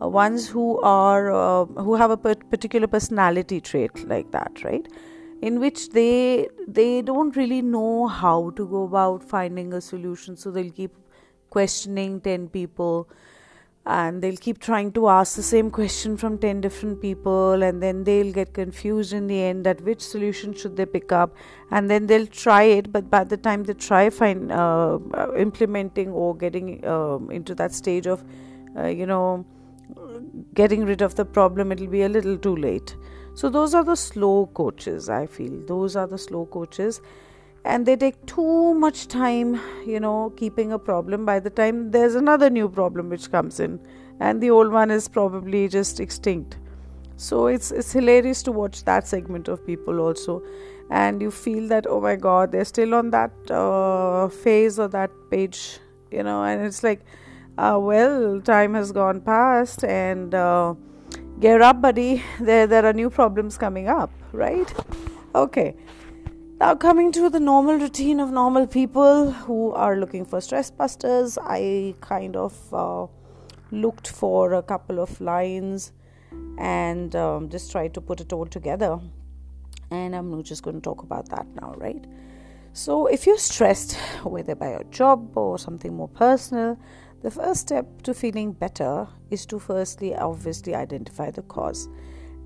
uh, 0.00 0.08
ones 0.08 0.48
who 0.48 0.80
are 0.80 1.30
uh, 1.32 1.64
who 1.66 1.94
have 1.94 2.10
a 2.10 2.16
particular 2.16 2.86
personality 2.86 3.60
trait 3.60 4.08
like 4.08 4.30
that 4.32 4.64
right? 4.64 4.86
In 5.42 5.60
which 5.60 5.90
they 5.90 6.48
they 6.68 7.02
don't 7.02 7.36
really 7.36 7.62
know 7.62 8.06
how 8.06 8.50
to 8.50 8.66
go 8.66 8.84
about 8.84 9.22
finding 9.22 9.72
a 9.72 9.80
solution 9.80 10.36
so 10.36 10.50
they'll 10.50 10.70
keep 10.70 10.94
questioning 11.50 12.20
10 12.20 12.48
people 12.48 13.08
and 13.86 14.22
they'll 14.22 14.36
keep 14.36 14.58
trying 14.58 14.92
to 14.92 15.08
ask 15.08 15.36
the 15.36 15.42
same 15.42 15.70
question 15.70 16.16
from 16.16 16.38
10 16.38 16.60
different 16.60 17.00
people 17.00 17.62
and 17.62 17.82
then 17.82 18.04
they'll 18.04 18.32
get 18.32 18.52
confused 18.52 19.12
in 19.12 19.26
the 19.26 19.40
end 19.42 19.64
that 19.64 19.80
which 19.82 20.00
solution 20.00 20.52
should 20.52 20.76
they 20.76 20.84
pick 20.84 21.12
up 21.12 21.34
and 21.70 21.90
then 21.90 22.06
they'll 22.06 22.26
try 22.26 22.62
it 22.62 22.92
but 22.92 23.08
by 23.08 23.24
the 23.24 23.36
time 23.36 23.64
they 23.64 23.72
try 23.72 24.10
find 24.10 24.52
uh, 24.52 24.98
implementing 25.36 26.10
or 26.10 26.36
getting 26.36 26.84
uh, 26.84 27.18
into 27.30 27.54
that 27.54 27.72
stage 27.72 28.06
of 28.06 28.22
uh, 28.76 28.86
you 28.86 29.06
know 29.06 29.44
getting 30.54 30.84
rid 30.84 31.00
of 31.00 31.14
the 31.14 31.24
problem 31.24 31.72
it'll 31.72 31.86
be 31.86 32.02
a 32.02 32.08
little 32.08 32.36
too 32.36 32.56
late 32.56 32.94
so, 33.34 33.48
those 33.48 33.74
are 33.74 33.84
the 33.84 33.96
slow 33.96 34.46
coaches, 34.52 35.08
I 35.08 35.26
feel. 35.26 35.64
Those 35.66 35.96
are 35.96 36.06
the 36.06 36.18
slow 36.18 36.46
coaches. 36.46 37.00
And 37.64 37.84
they 37.84 37.94
take 37.96 38.24
too 38.26 38.74
much 38.74 39.06
time, 39.08 39.60
you 39.86 40.00
know, 40.00 40.32
keeping 40.36 40.72
a 40.72 40.78
problem. 40.78 41.26
By 41.26 41.40
the 41.40 41.50
time 41.50 41.90
there's 41.90 42.14
another 42.14 42.48
new 42.48 42.68
problem 42.68 43.10
which 43.10 43.30
comes 43.30 43.60
in, 43.60 43.78
and 44.18 44.40
the 44.40 44.50
old 44.50 44.72
one 44.72 44.90
is 44.90 45.08
probably 45.08 45.68
just 45.68 46.00
extinct. 46.00 46.56
So 47.16 47.46
it's 47.48 47.70
it's 47.70 47.92
hilarious 47.92 48.42
to 48.44 48.52
watch 48.52 48.84
that 48.84 49.06
segment 49.06 49.48
of 49.48 49.64
people 49.66 50.00
also, 50.00 50.42
and 50.90 51.20
you 51.20 51.30
feel 51.30 51.68
that 51.68 51.86
oh 51.86 52.00
my 52.00 52.16
god 52.16 52.50
they're 52.52 52.64
still 52.64 52.94
on 52.94 53.10
that 53.10 53.50
uh, 53.50 54.28
phase 54.28 54.78
or 54.78 54.88
that 54.88 55.10
page, 55.30 55.80
you 56.10 56.22
know, 56.22 56.42
and 56.44 56.62
it's 56.62 56.82
like, 56.82 57.02
uh, 57.58 57.78
well 57.80 58.40
time 58.40 58.72
has 58.74 58.90
gone 58.90 59.20
past 59.20 59.84
and. 59.84 60.34
Uh, 60.34 60.74
gear 61.40 61.62
up 61.62 61.80
buddy 61.80 62.22
there 62.38 62.66
there 62.66 62.84
are 62.84 62.92
new 62.92 63.08
problems 63.08 63.56
coming 63.56 63.88
up 63.88 64.10
right 64.32 64.74
okay 65.34 65.74
now 66.60 66.74
coming 66.74 67.10
to 67.10 67.30
the 67.30 67.40
normal 67.40 67.78
routine 67.78 68.20
of 68.20 68.30
normal 68.30 68.66
people 68.66 69.30
who 69.32 69.72
are 69.72 69.96
looking 69.96 70.26
for 70.26 70.42
stress 70.42 70.70
busters 70.70 71.38
i 71.42 71.94
kind 72.02 72.36
of 72.36 72.74
uh, 72.74 73.06
looked 73.70 74.08
for 74.08 74.52
a 74.52 74.62
couple 74.62 75.00
of 75.00 75.18
lines 75.22 75.92
and 76.58 77.16
um, 77.16 77.48
just 77.48 77.72
tried 77.72 77.94
to 77.94 78.00
put 78.00 78.20
it 78.20 78.32
all 78.32 78.44
together. 78.44 79.00
And 79.90 80.14
i'm 80.14 80.42
just 80.42 80.62
going 80.62 80.76
to 80.76 80.82
talk 80.82 81.02
about 81.02 81.30
that 81.30 81.46
now 81.60 81.74
right? 81.78 82.04
So 82.74 83.06
if 83.06 83.26
you're 83.26 83.38
stressed 83.38 83.94
whether 84.22 84.54
by 84.54 84.70
your 84.72 84.84
job 84.84 85.36
or 85.38 85.58
something 85.58 85.94
more 85.96 86.08
personal 86.08 86.78
the 87.22 87.30
first 87.30 87.62
step 87.62 88.02
to 88.02 88.12
feeling 88.12 88.52
better 88.52 89.08
is 89.30 89.44
to 89.46 89.58
firstly, 89.58 90.14
obviously, 90.14 90.74
identify 90.74 91.30
the 91.30 91.42
cause 91.42 91.88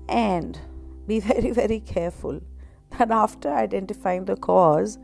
and 0.07 0.59
be 1.05 1.19
very, 1.31 1.51
very 1.51 1.79
careful 1.81 2.41
that 2.99 3.11
after 3.11 3.53
identifying 3.53 4.25
the 4.25 4.35
cause 4.35 4.97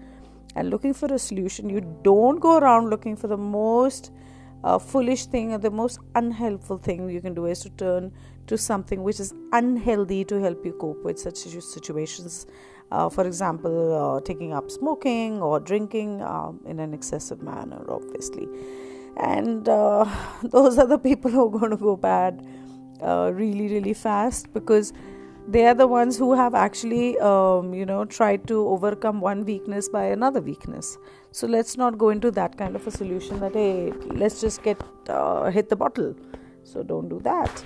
and 0.55 0.69
looking 0.69 0.93
for 0.93 1.13
a 1.13 1.19
solution, 1.19 1.69
you 1.69 1.81
don't 2.03 2.39
go 2.39 2.57
around 2.57 2.89
looking 2.89 3.15
for 3.15 3.27
the 3.27 3.37
most 3.37 4.11
uh, 4.63 4.77
foolish 4.77 5.25
thing 5.25 5.53
or 5.53 5.57
the 5.57 5.71
most 5.71 5.99
unhelpful 6.15 6.77
thing 6.77 7.09
you 7.09 7.21
can 7.21 7.33
do 7.33 7.45
is 7.45 7.59
to 7.61 7.69
turn 7.71 8.11
to 8.47 8.57
something 8.57 9.01
which 9.01 9.19
is 9.19 9.33
unhealthy 9.53 10.23
to 10.25 10.39
help 10.39 10.65
you 10.65 10.73
cope 10.73 11.03
with 11.03 11.17
such 11.19 11.35
situations. 11.35 12.45
Uh, 12.91 13.07
for 13.07 13.25
example, 13.25 14.17
uh, 14.17 14.21
taking 14.21 14.51
up 14.51 14.69
smoking 14.69 15.41
or 15.41 15.59
drinking 15.59 16.21
um, 16.21 16.59
in 16.65 16.79
an 16.79 16.93
excessive 16.93 17.41
manner, 17.41 17.85
obviously 17.89 18.47
and 19.17 19.67
uh, 19.67 20.05
those 20.43 20.77
are 20.77 20.87
the 20.87 20.97
people 20.97 21.31
who 21.31 21.47
are 21.47 21.59
going 21.59 21.71
to 21.71 21.77
go 21.77 21.95
bad 21.95 22.45
uh, 23.01 23.31
really 23.33 23.67
really 23.67 23.93
fast 23.93 24.51
because 24.53 24.93
they 25.47 25.65
are 25.65 25.73
the 25.73 25.87
ones 25.87 26.17
who 26.17 26.33
have 26.33 26.53
actually 26.53 27.17
um, 27.19 27.73
you 27.73 27.85
know 27.85 28.05
tried 28.05 28.47
to 28.47 28.67
overcome 28.67 29.21
one 29.21 29.45
weakness 29.45 29.89
by 29.89 30.05
another 30.05 30.41
weakness. 30.41 30.97
So 31.31 31.47
let's 31.47 31.77
not 31.77 31.97
go 31.97 32.09
into 32.09 32.31
that 32.31 32.57
kind 32.57 32.75
of 32.75 32.85
a 32.87 32.91
solution 32.91 33.39
that 33.39 33.53
hey 33.53 33.91
let's 34.07 34.41
just 34.41 34.63
get 34.63 34.81
uh, 35.09 35.49
hit 35.49 35.69
the 35.69 35.75
bottle. 35.75 36.15
So 36.63 36.83
don't 36.83 37.09
do 37.09 37.19
that. 37.21 37.65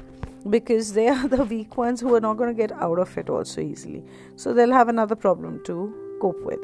Because 0.50 0.94
they 0.94 1.08
are 1.08 1.28
the 1.36 1.44
weak 1.44 1.76
ones 1.78 2.02
who 2.02 2.14
are 2.16 2.22
not 2.22 2.38
going 2.38 2.50
to 2.50 2.56
get 2.56 2.72
out 2.72 3.00
of 3.00 3.18
it 3.18 3.30
also 3.30 3.62
easily. 3.62 4.04
So 4.36 4.54
they'll 4.54 4.72
have 4.72 4.90
another 4.90 5.16
problem 5.16 5.62
to 5.66 6.18
cope 6.22 6.44
with. 6.46 6.60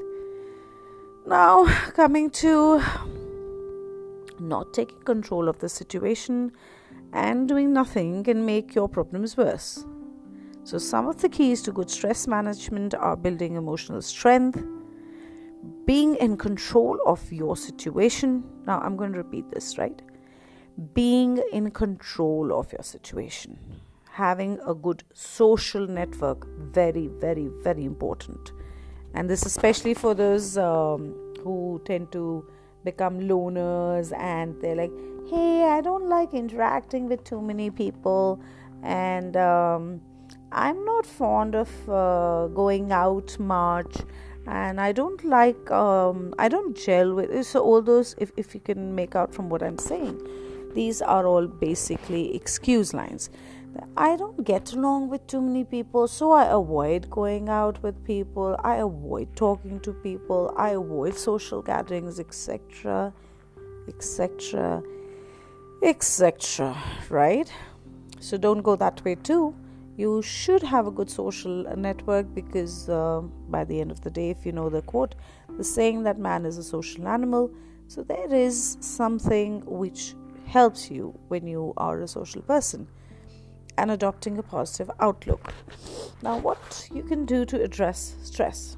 Now 1.25 1.65
coming 1.93 2.29
to 2.41 2.81
not 4.39 4.73
taking 4.73 5.01
control 5.01 5.47
of 5.47 5.59
the 5.59 5.69
situation 5.69 6.51
and 7.13 7.47
doing 7.47 7.73
nothing 7.73 8.23
can 8.23 8.45
make 8.45 8.73
your 8.73 8.87
problems 8.89 9.37
worse. 9.37 9.85
So, 10.71 10.77
some 10.77 11.09
of 11.09 11.21
the 11.21 11.27
keys 11.27 11.61
to 11.63 11.73
good 11.73 11.89
stress 11.89 12.27
management 12.27 12.93
are 12.93 13.17
building 13.17 13.57
emotional 13.57 14.01
strength, 14.01 14.63
being 15.85 16.15
in 16.15 16.37
control 16.37 16.97
of 17.05 17.29
your 17.29 17.57
situation. 17.57 18.45
Now, 18.65 18.79
I'm 18.79 18.95
going 18.95 19.11
to 19.11 19.17
repeat 19.17 19.51
this, 19.51 19.77
right? 19.77 20.01
Being 20.93 21.43
in 21.51 21.71
control 21.71 22.57
of 22.57 22.71
your 22.71 22.83
situation, 22.83 23.59
having 24.11 24.59
a 24.65 24.73
good 24.73 25.03
social 25.13 25.85
network, 25.87 26.47
very, 26.71 27.07
very, 27.07 27.49
very 27.63 27.83
important. 27.83 28.53
And 29.13 29.29
this, 29.29 29.45
especially 29.45 29.93
for 29.93 30.13
those 30.13 30.57
um, 30.57 31.33
who 31.43 31.81
tend 31.83 32.13
to 32.13 32.49
become 32.85 33.19
loners 33.19 34.17
and 34.17 34.59
they're 34.59 34.75
like 34.75 34.91
hey 35.29 35.65
i 35.65 35.81
don't 35.81 36.09
like 36.09 36.33
interacting 36.33 37.07
with 37.07 37.23
too 37.23 37.39
many 37.39 37.69
people 37.69 38.41
and 38.81 39.37
um, 39.37 40.01
i'm 40.51 40.83
not 40.85 41.05
fond 41.05 41.55
of 41.55 41.89
uh, 41.89 42.47
going 42.47 42.91
out 42.91 43.37
much 43.39 43.97
and 44.47 44.81
i 44.81 44.91
don't 44.91 45.23
like 45.23 45.71
um, 45.71 46.33
i 46.39 46.47
don't 46.47 46.75
gel 46.75 47.13
with 47.13 47.45
so 47.45 47.61
all 47.61 47.81
those 47.81 48.15
if, 48.17 48.31
if 48.37 48.53
you 48.53 48.59
can 48.59 48.95
make 48.95 49.15
out 49.15 49.33
from 49.33 49.49
what 49.49 49.63
i'm 49.63 49.77
saying 49.77 50.19
these 50.73 51.01
are 51.01 51.27
all 51.27 51.47
basically 51.47 52.35
excuse 52.35 52.93
lines 52.93 53.29
I 53.95 54.15
don't 54.17 54.43
get 54.43 54.73
along 54.73 55.09
with 55.09 55.25
too 55.27 55.41
many 55.41 55.63
people, 55.63 56.07
so 56.07 56.31
I 56.31 56.45
avoid 56.45 57.09
going 57.09 57.49
out 57.49 57.81
with 57.81 58.03
people, 58.03 58.59
I 58.63 58.75
avoid 58.77 59.35
talking 59.35 59.79
to 59.81 59.93
people, 59.93 60.53
I 60.57 60.69
avoid 60.71 61.15
social 61.15 61.61
gatherings, 61.61 62.19
etc., 62.19 63.13
etc., 63.87 64.83
etc., 65.83 66.77
right? 67.09 67.51
So 68.19 68.37
don't 68.37 68.61
go 68.61 68.75
that 68.75 69.03
way 69.05 69.15
too. 69.15 69.55
You 69.97 70.21
should 70.21 70.63
have 70.63 70.87
a 70.87 70.91
good 70.91 71.09
social 71.09 71.63
network 71.75 72.33
because 72.33 72.89
uh, 72.89 73.21
by 73.49 73.63
the 73.63 73.81
end 73.81 73.91
of 73.91 74.01
the 74.01 74.09
day, 74.09 74.29
if 74.29 74.45
you 74.45 74.51
know 74.51 74.69
the 74.69 74.81
quote, 74.81 75.15
the 75.57 75.63
saying 75.63 76.03
that 76.03 76.17
man 76.17 76.45
is 76.45 76.57
a 76.57 76.63
social 76.63 77.07
animal, 77.07 77.51
so 77.87 78.03
there 78.03 78.33
is 78.33 78.77
something 78.79 79.63
which 79.65 80.15
helps 80.45 80.89
you 80.89 81.17
when 81.27 81.45
you 81.45 81.73
are 81.77 82.01
a 82.01 82.07
social 82.07 82.41
person 82.41 82.87
and 83.77 83.91
adopting 83.91 84.37
a 84.37 84.43
positive 84.43 84.89
outlook. 84.99 85.53
Now, 86.21 86.37
what 86.37 86.87
you 86.93 87.03
can 87.03 87.25
do 87.25 87.45
to 87.45 87.61
address 87.61 88.15
stress? 88.23 88.77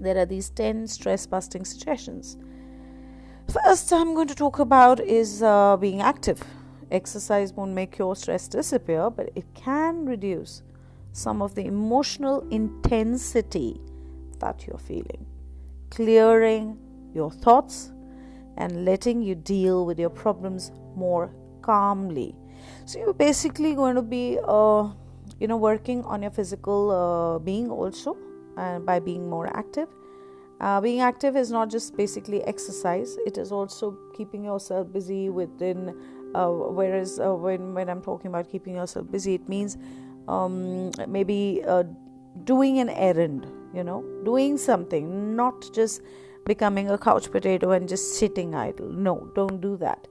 There 0.00 0.16
are 0.16 0.26
these 0.26 0.50
10 0.50 0.86
stress 0.86 1.26
busting 1.26 1.64
suggestions. 1.64 2.36
First, 3.52 3.92
I'm 3.92 4.14
going 4.14 4.28
to 4.28 4.34
talk 4.34 4.58
about 4.58 5.00
is 5.00 5.42
uh, 5.42 5.76
being 5.76 6.00
active. 6.00 6.42
Exercise 6.90 7.52
won't 7.52 7.72
make 7.72 7.98
your 7.98 8.16
stress 8.16 8.48
disappear, 8.48 9.10
but 9.10 9.30
it 9.34 9.44
can 9.54 10.06
reduce 10.06 10.62
some 11.12 11.42
of 11.42 11.54
the 11.54 11.66
emotional 11.66 12.46
intensity 12.50 13.80
that 14.38 14.66
you're 14.66 14.78
feeling, 14.78 15.26
clearing 15.90 16.78
your 17.14 17.30
thoughts 17.30 17.92
and 18.56 18.84
letting 18.84 19.22
you 19.22 19.34
deal 19.34 19.84
with 19.84 19.98
your 19.98 20.10
problems 20.10 20.72
more 20.96 21.30
calmly. 21.62 22.34
So 22.86 22.98
you're 22.98 23.12
basically 23.12 23.74
going 23.74 23.94
to 23.94 24.02
be, 24.02 24.38
uh, 24.42 24.88
you 25.38 25.46
know, 25.46 25.56
working 25.56 26.04
on 26.04 26.22
your 26.22 26.30
physical 26.30 26.90
uh, 26.90 27.38
being 27.38 27.70
also, 27.70 28.16
and 28.56 28.84
by 28.84 28.98
being 28.98 29.28
more 29.28 29.46
active. 29.56 29.88
Uh, 30.60 30.80
being 30.80 31.00
active 31.00 31.36
is 31.36 31.52
not 31.52 31.70
just 31.70 31.96
basically 31.96 32.42
exercise; 32.44 33.16
it 33.24 33.38
is 33.38 33.52
also 33.52 33.96
keeping 34.16 34.42
yourself 34.44 34.92
busy 34.92 35.28
within. 35.30 35.94
Uh, 36.34 36.48
whereas 36.48 37.18
uh, 37.18 37.34
when 37.34 37.74
when 37.74 37.88
I'm 37.88 38.02
talking 38.02 38.28
about 38.28 38.50
keeping 38.50 38.74
yourself 38.74 39.10
busy, 39.10 39.34
it 39.34 39.48
means 39.48 39.78
um, 40.28 40.90
maybe 41.06 41.62
uh, 41.66 41.84
doing 42.44 42.78
an 42.78 42.90
errand, 42.90 43.46
you 43.74 43.82
know, 43.82 44.04
doing 44.24 44.58
something, 44.58 45.34
not 45.36 45.72
just 45.72 46.02
becoming 46.44 46.90
a 46.90 46.98
couch 46.98 47.30
potato 47.30 47.70
and 47.70 47.88
just 47.88 48.14
sitting 48.14 48.54
idle. 48.54 48.88
No, 48.88 49.30
don't 49.34 49.60
do 49.60 49.76
that. 49.78 50.06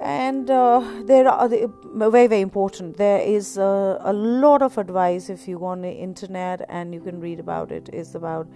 And 0.00 0.50
uh, 0.50 0.82
there 1.04 1.28
are 1.28 1.48
very 1.48 2.26
very 2.26 2.40
important. 2.40 2.96
There 2.96 3.20
is 3.20 3.56
uh, 3.56 3.98
a 4.00 4.12
lot 4.12 4.62
of 4.62 4.76
advice 4.78 5.30
if 5.30 5.46
you 5.46 5.58
go 5.58 5.66
on 5.66 5.82
the 5.82 5.92
internet 5.92 6.66
and 6.68 6.92
you 6.92 7.00
can 7.00 7.20
read 7.20 7.38
about 7.38 7.70
it. 7.70 7.88
Is 7.92 8.14
about 8.14 8.48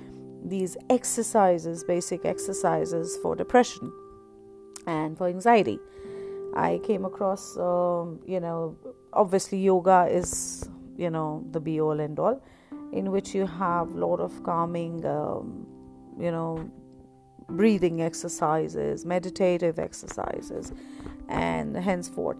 these 0.44 0.76
exercises, 0.90 1.84
basic 1.84 2.24
exercises 2.24 3.16
for 3.22 3.36
depression 3.36 3.92
and 4.86 5.16
for 5.16 5.28
anxiety. 5.28 5.78
I 6.54 6.78
came 6.82 7.04
across, 7.04 7.56
um, 7.56 8.20
you 8.26 8.40
know, 8.40 8.76
obviously 9.12 9.58
yoga 9.58 10.06
is, 10.10 10.68
you 10.96 11.10
know, 11.10 11.44
the 11.50 11.60
be 11.60 11.80
all 11.80 12.00
and 12.00 12.18
all, 12.18 12.42
in 12.92 13.10
which 13.10 13.34
you 13.34 13.46
have 13.46 13.94
a 13.94 13.98
lot 13.98 14.20
of 14.20 14.42
calming, 14.42 15.04
um, 15.04 15.66
you 16.18 16.30
know, 16.30 16.70
breathing 17.48 18.02
exercises, 18.02 19.06
meditative 19.06 19.78
exercises, 19.78 20.72
and 21.28 21.76
henceforth. 21.76 22.38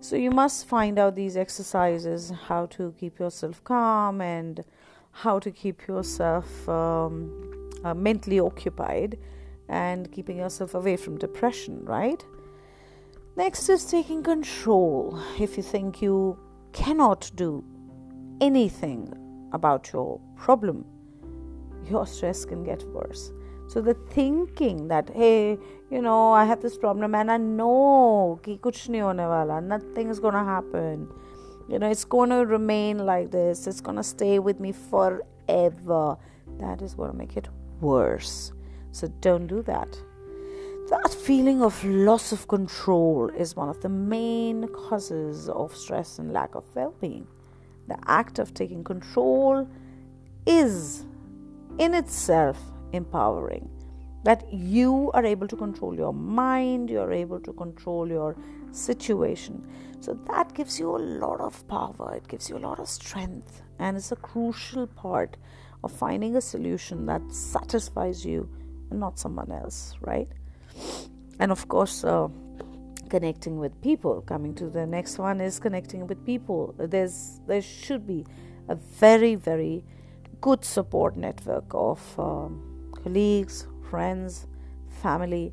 So 0.00 0.16
you 0.16 0.30
must 0.30 0.66
find 0.66 0.98
out 0.98 1.16
these 1.16 1.36
exercises, 1.36 2.32
how 2.46 2.66
to 2.66 2.94
keep 2.98 3.18
yourself 3.18 3.62
calm 3.64 4.20
and 4.20 4.64
how 5.10 5.38
to 5.38 5.50
keep 5.50 5.86
yourself 5.88 6.68
um, 6.68 7.70
uh, 7.82 7.94
mentally 7.94 8.38
occupied 8.38 9.18
and 9.68 10.10
keeping 10.12 10.36
yourself 10.36 10.74
away 10.74 10.96
from 10.96 11.18
depression, 11.18 11.84
right? 11.84 12.24
Next 13.36 13.68
is 13.68 13.84
taking 13.84 14.22
control. 14.22 15.20
If 15.38 15.58
you 15.58 15.62
think 15.62 16.00
you 16.00 16.38
cannot 16.72 17.30
do 17.34 17.62
anything 18.40 19.12
about 19.52 19.92
your 19.92 20.18
problem, 20.36 20.86
your 21.84 22.06
stress 22.06 22.46
can 22.46 22.64
get 22.64 22.82
worse. 22.84 23.32
So 23.68 23.82
the 23.82 23.92
thinking 24.08 24.88
that 24.88 25.10
hey, 25.10 25.58
you 25.90 26.00
know, 26.00 26.32
I 26.32 26.46
have 26.46 26.62
this 26.62 26.78
problem 26.78 27.14
and 27.14 27.30
I 27.30 27.36
know 27.36 28.40
ki 28.42 28.56
kuch 28.56 28.88
nahi 28.88 29.02
hone 29.02 29.18
wala, 29.18 29.60
nothing 29.60 30.08
is 30.08 30.18
gonna 30.18 30.42
happen. 30.42 31.06
You 31.68 31.78
know, 31.78 31.90
it's 31.90 32.06
gonna 32.06 32.46
remain 32.46 33.04
like 33.04 33.32
this. 33.32 33.66
It's 33.66 33.82
gonna 33.82 34.02
stay 34.02 34.38
with 34.38 34.60
me 34.60 34.72
forever. 34.72 36.16
That 36.58 36.80
is 36.80 36.94
gonna 36.94 37.12
make 37.12 37.36
it 37.36 37.48
worse. 37.82 38.52
So 38.92 39.08
don't 39.20 39.46
do 39.46 39.60
that. 39.64 40.05
That 40.88 41.12
feeling 41.12 41.62
of 41.62 41.82
loss 41.84 42.30
of 42.30 42.46
control 42.46 43.28
is 43.36 43.56
one 43.56 43.68
of 43.68 43.80
the 43.80 43.88
main 43.88 44.68
causes 44.68 45.48
of 45.48 45.74
stress 45.74 46.20
and 46.20 46.32
lack 46.32 46.54
of 46.54 46.64
well 46.76 46.94
being. 47.00 47.26
The 47.88 47.98
act 48.06 48.38
of 48.38 48.54
taking 48.54 48.84
control 48.84 49.68
is 50.46 51.04
in 51.78 51.92
itself 51.92 52.56
empowering. 52.92 53.68
That 54.22 54.52
you 54.52 55.10
are 55.12 55.26
able 55.26 55.48
to 55.48 55.56
control 55.56 55.92
your 55.92 56.12
mind, 56.12 56.88
you're 56.88 57.12
able 57.12 57.40
to 57.40 57.52
control 57.52 58.08
your 58.08 58.36
situation. 58.70 59.66
So 59.98 60.16
that 60.28 60.54
gives 60.54 60.78
you 60.78 60.94
a 60.94 60.98
lot 60.98 61.40
of 61.40 61.66
power, 61.66 62.14
it 62.14 62.28
gives 62.28 62.48
you 62.48 62.58
a 62.58 62.64
lot 62.68 62.78
of 62.78 62.88
strength, 62.88 63.62
and 63.80 63.96
it's 63.96 64.12
a 64.12 64.16
crucial 64.16 64.86
part 64.86 65.36
of 65.82 65.90
finding 65.90 66.36
a 66.36 66.40
solution 66.40 67.06
that 67.06 67.22
satisfies 67.32 68.24
you 68.24 68.48
and 68.90 69.00
not 69.00 69.18
someone 69.18 69.50
else, 69.50 69.94
right? 70.00 70.28
And 71.38 71.52
of 71.52 71.68
course, 71.68 72.04
uh, 72.04 72.28
connecting 73.08 73.58
with 73.58 73.80
people. 73.82 74.22
Coming 74.22 74.54
to 74.54 74.68
the 74.68 74.86
next 74.86 75.18
one 75.18 75.40
is 75.40 75.58
connecting 75.58 76.06
with 76.06 76.24
people. 76.24 76.74
There's 76.78 77.40
there 77.46 77.62
should 77.62 78.06
be 78.06 78.24
a 78.68 78.74
very 78.74 79.34
very 79.34 79.84
good 80.40 80.64
support 80.64 81.16
network 81.16 81.64
of 81.70 82.00
um, 82.18 82.92
colleagues, 83.02 83.66
friends, 83.90 84.46
family 85.02 85.52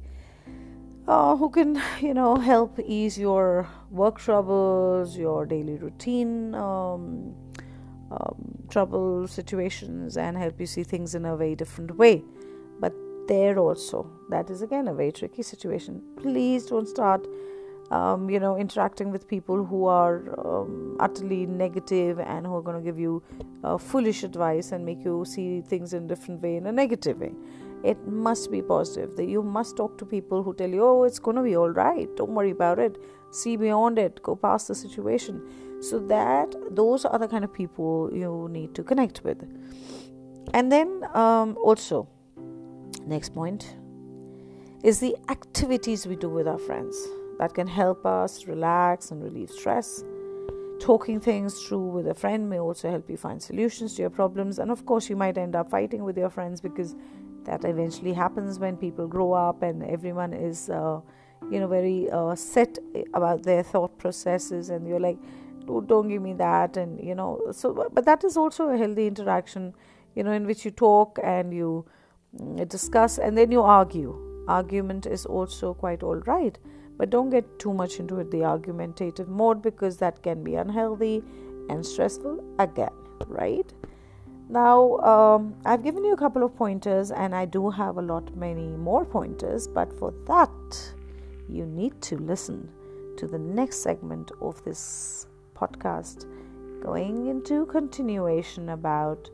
uh, 1.08 1.36
who 1.36 1.50
can 1.50 1.82
you 2.02 2.14
know 2.14 2.36
help 2.36 2.80
ease 2.80 3.18
your 3.18 3.68
work 3.92 4.20
troubles, 4.20 5.18
your 5.18 5.46
daily 5.46 5.76
routine. 5.76 6.56
Um, 6.56 7.36
um, 8.12 8.64
trouble 8.70 9.28
situations 9.28 10.18
and 10.18 10.38
help 10.38 10.60
you 10.60 10.68
see 10.68 10.84
things 10.84 11.16
in 11.16 11.26
a 11.26 11.36
very 11.36 11.56
different 11.56 11.98
way. 11.98 12.24
There 13.28 13.58
also, 13.58 14.10
that 14.30 14.50
is 14.50 14.62
again 14.62 14.88
a 14.90 14.94
very 14.94 15.12
tricky 15.12 15.44
situation. 15.44 16.02
Please 16.18 16.66
don't 16.66 16.88
start, 16.88 17.26
um, 17.90 18.30
you 18.30 18.40
know, 18.40 18.58
interacting 18.58 19.12
with 19.12 19.28
people 19.30 19.64
who 19.64 19.86
are 19.86 20.38
um, 20.46 20.98
utterly 21.00 21.46
negative 21.46 22.20
and 22.20 22.46
who 22.46 22.56
are 22.56 22.62
going 22.62 22.76
to 22.76 22.84
give 22.84 23.00
you 23.00 23.24
uh, 23.64 23.78
foolish 23.78 24.24
advice 24.24 24.74
and 24.74 24.86
make 24.86 25.06
you 25.06 25.24
see 25.26 25.62
things 25.62 25.94
in 25.94 26.04
a 26.04 26.08
different 26.08 26.42
way, 26.42 26.58
in 26.58 26.68
a 26.68 26.72
negative 26.72 27.20
way. 27.20 27.34
It 27.84 28.06
must 28.08 28.52
be 28.52 28.62
positive. 28.62 29.16
That 29.16 29.26
you 29.26 29.42
must 29.42 29.78
talk 29.78 29.98
to 30.00 30.06
people 30.06 30.44
who 30.44 30.54
tell 30.54 30.70
you, 30.70 30.84
"Oh, 30.84 31.04
it's 31.04 31.20
going 31.20 31.38
to 31.38 31.44
be 31.44 31.56
all 31.56 31.70
right. 31.70 32.10
Don't 32.18 32.32
worry 32.32 32.52
about 32.52 32.80
it. 32.80 32.98
See 33.32 33.56
beyond 33.56 34.00
it. 34.00 34.22
Go 34.24 34.36
past 34.36 34.68
the 34.68 34.76
situation." 34.76 35.42
So 35.82 36.00
that 36.00 36.56
those 36.72 37.06
are 37.06 37.20
the 37.20 37.28
kind 37.28 37.44
of 37.44 37.54
people 37.54 38.10
you 38.14 38.50
need 38.52 38.74
to 38.76 38.84
connect 38.84 39.24
with. 39.24 39.44
And 40.54 40.72
then 40.72 41.06
um, 41.14 41.58
also 41.64 42.08
Next 43.06 43.34
point 43.34 43.76
is 44.84 45.00
the 45.00 45.16
activities 45.30 46.08
we 46.08 46.16
do 46.16 46.30
with 46.30 46.48
our 46.48 46.58
friends 46.58 46.96
that 47.40 47.54
can 47.54 47.68
help 47.68 48.06
us 48.06 48.46
relax 48.46 49.12
and 49.12 49.24
relieve 49.24 49.50
stress. 49.50 50.04
Talking 50.80 51.20
things 51.20 51.64
through 51.64 51.88
with 51.88 52.08
a 52.08 52.14
friend 52.14 52.50
may 52.50 52.60
also 52.60 52.90
help 52.90 53.10
you 53.10 53.18
find 53.18 53.42
solutions 53.42 53.96
to 53.96 54.02
your 54.02 54.10
problems. 54.10 54.60
And 54.60 54.72
of 54.72 54.86
course, 54.86 55.10
you 55.10 55.16
might 55.16 55.38
end 55.38 55.56
up 55.56 55.70
fighting 55.70 56.04
with 56.04 56.18
your 56.18 56.30
friends 56.30 56.62
because 56.62 56.96
that 57.46 57.66
eventually 57.66 58.14
happens 58.14 58.60
when 58.60 58.78
people 58.78 59.08
grow 59.08 59.34
up 59.34 59.64
and 59.64 59.84
everyone 59.84 60.34
is, 60.34 60.70
uh, 60.70 61.00
you 61.50 61.60
know, 61.60 61.68
very 61.68 62.10
uh, 62.12 62.36
set 62.36 62.78
about 63.14 63.44
their 63.44 63.64
thought 63.64 63.98
processes. 63.98 64.70
And 64.70 64.88
you're 64.88 65.00
like, 65.00 65.18
don't 65.66 66.08
give 66.08 66.22
me 66.22 66.34
that. 66.34 66.78
And, 66.78 67.02
you 67.06 67.16
know, 67.16 67.42
so, 67.52 67.90
but 67.94 68.06
that 68.06 68.24
is 68.24 68.38
also 68.38 68.70
a 68.70 68.78
healthy 68.78 69.08
interaction, 69.08 69.74
you 70.16 70.24
know, 70.24 70.32
in 70.32 70.46
which 70.46 70.66
you 70.66 70.72
talk 70.72 71.20
and 71.24 71.54
you 71.54 71.86
discuss 72.68 73.18
and 73.18 73.38
then 73.38 73.52
you 73.52 73.62
argue. 73.62 74.20
Argument 74.48 75.06
is 75.06 75.26
also 75.26 75.74
quite 75.74 76.04
all 76.04 76.18
right, 76.18 76.58
but 76.98 77.10
don't 77.10 77.30
get 77.30 77.60
too 77.60 77.74
much 77.74 78.00
into 78.00 78.20
it, 78.20 78.32
the 78.32 78.44
argumentative 78.44 79.28
mode, 79.28 79.62
because 79.62 79.98
that 79.98 80.22
can 80.22 80.44
be 80.44 80.56
unhealthy 80.56 81.24
and 81.70 81.86
stressful 81.86 82.44
again, 82.60 82.92
right? 83.28 83.72
Now, 84.50 84.98
um, 84.98 85.56
I've 85.66 85.84
given 85.84 86.04
you 86.04 86.14
a 86.14 86.18
couple 86.18 86.44
of 86.44 86.56
pointers, 86.56 87.12
and 87.12 87.34
I 87.34 87.46
do 87.46 87.70
have 87.70 87.98
a 87.98 88.02
lot 88.02 88.36
many 88.36 88.68
more 88.68 89.06
pointers, 89.06 89.68
but 89.68 89.98
for 89.98 90.14
that, 90.28 90.94
you 91.48 91.66
need 91.66 92.02
to 92.04 92.18
listen 92.18 92.70
to 93.18 93.28
the 93.28 93.40
next 93.40 93.82
segment 93.82 94.32
of 94.42 94.64
this 94.66 95.28
podcast, 95.56 96.26
going 96.82 97.28
into 97.28 97.66
continuation 97.68 98.70
about 98.70 99.30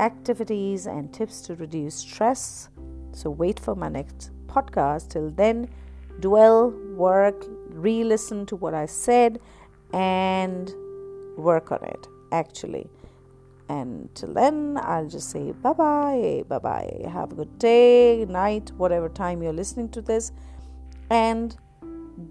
activities 0.00 0.86
and 0.86 1.12
tips 1.12 1.40
to 1.42 1.54
reduce 1.54 1.94
stress. 1.96 2.68
So, 3.12 3.30
wait 3.30 3.58
for 3.58 3.74
my 3.74 3.88
next 3.88 4.30
podcast. 4.46 5.10
Till 5.10 5.30
then, 5.30 5.68
dwell, 6.20 6.70
work, 6.94 7.44
re 7.70 8.04
listen 8.04 8.46
to 8.46 8.56
what 8.56 8.74
I 8.74 8.86
said, 8.86 9.40
and 9.92 10.72
work 11.36 11.72
on 11.72 11.82
it 11.84 12.06
actually. 12.32 12.88
And 13.68 14.08
till 14.14 14.32
then, 14.32 14.78
I'll 14.80 15.08
just 15.08 15.30
say 15.30 15.52
bye 15.52 15.72
bye, 15.72 16.44
bye 16.48 16.58
bye. 16.58 17.08
Have 17.10 17.32
a 17.32 17.34
good 17.34 17.58
day, 17.58 18.24
night, 18.28 18.72
whatever 18.76 19.08
time 19.08 19.42
you're 19.42 19.52
listening 19.52 19.90
to 19.90 20.00
this, 20.00 20.32
and 21.10 21.56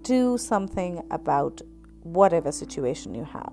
do 0.02 0.36
something 0.36 1.02
about 1.10 1.62
whatever 2.02 2.50
situation 2.52 3.14
you 3.14 3.24
have. 3.24 3.52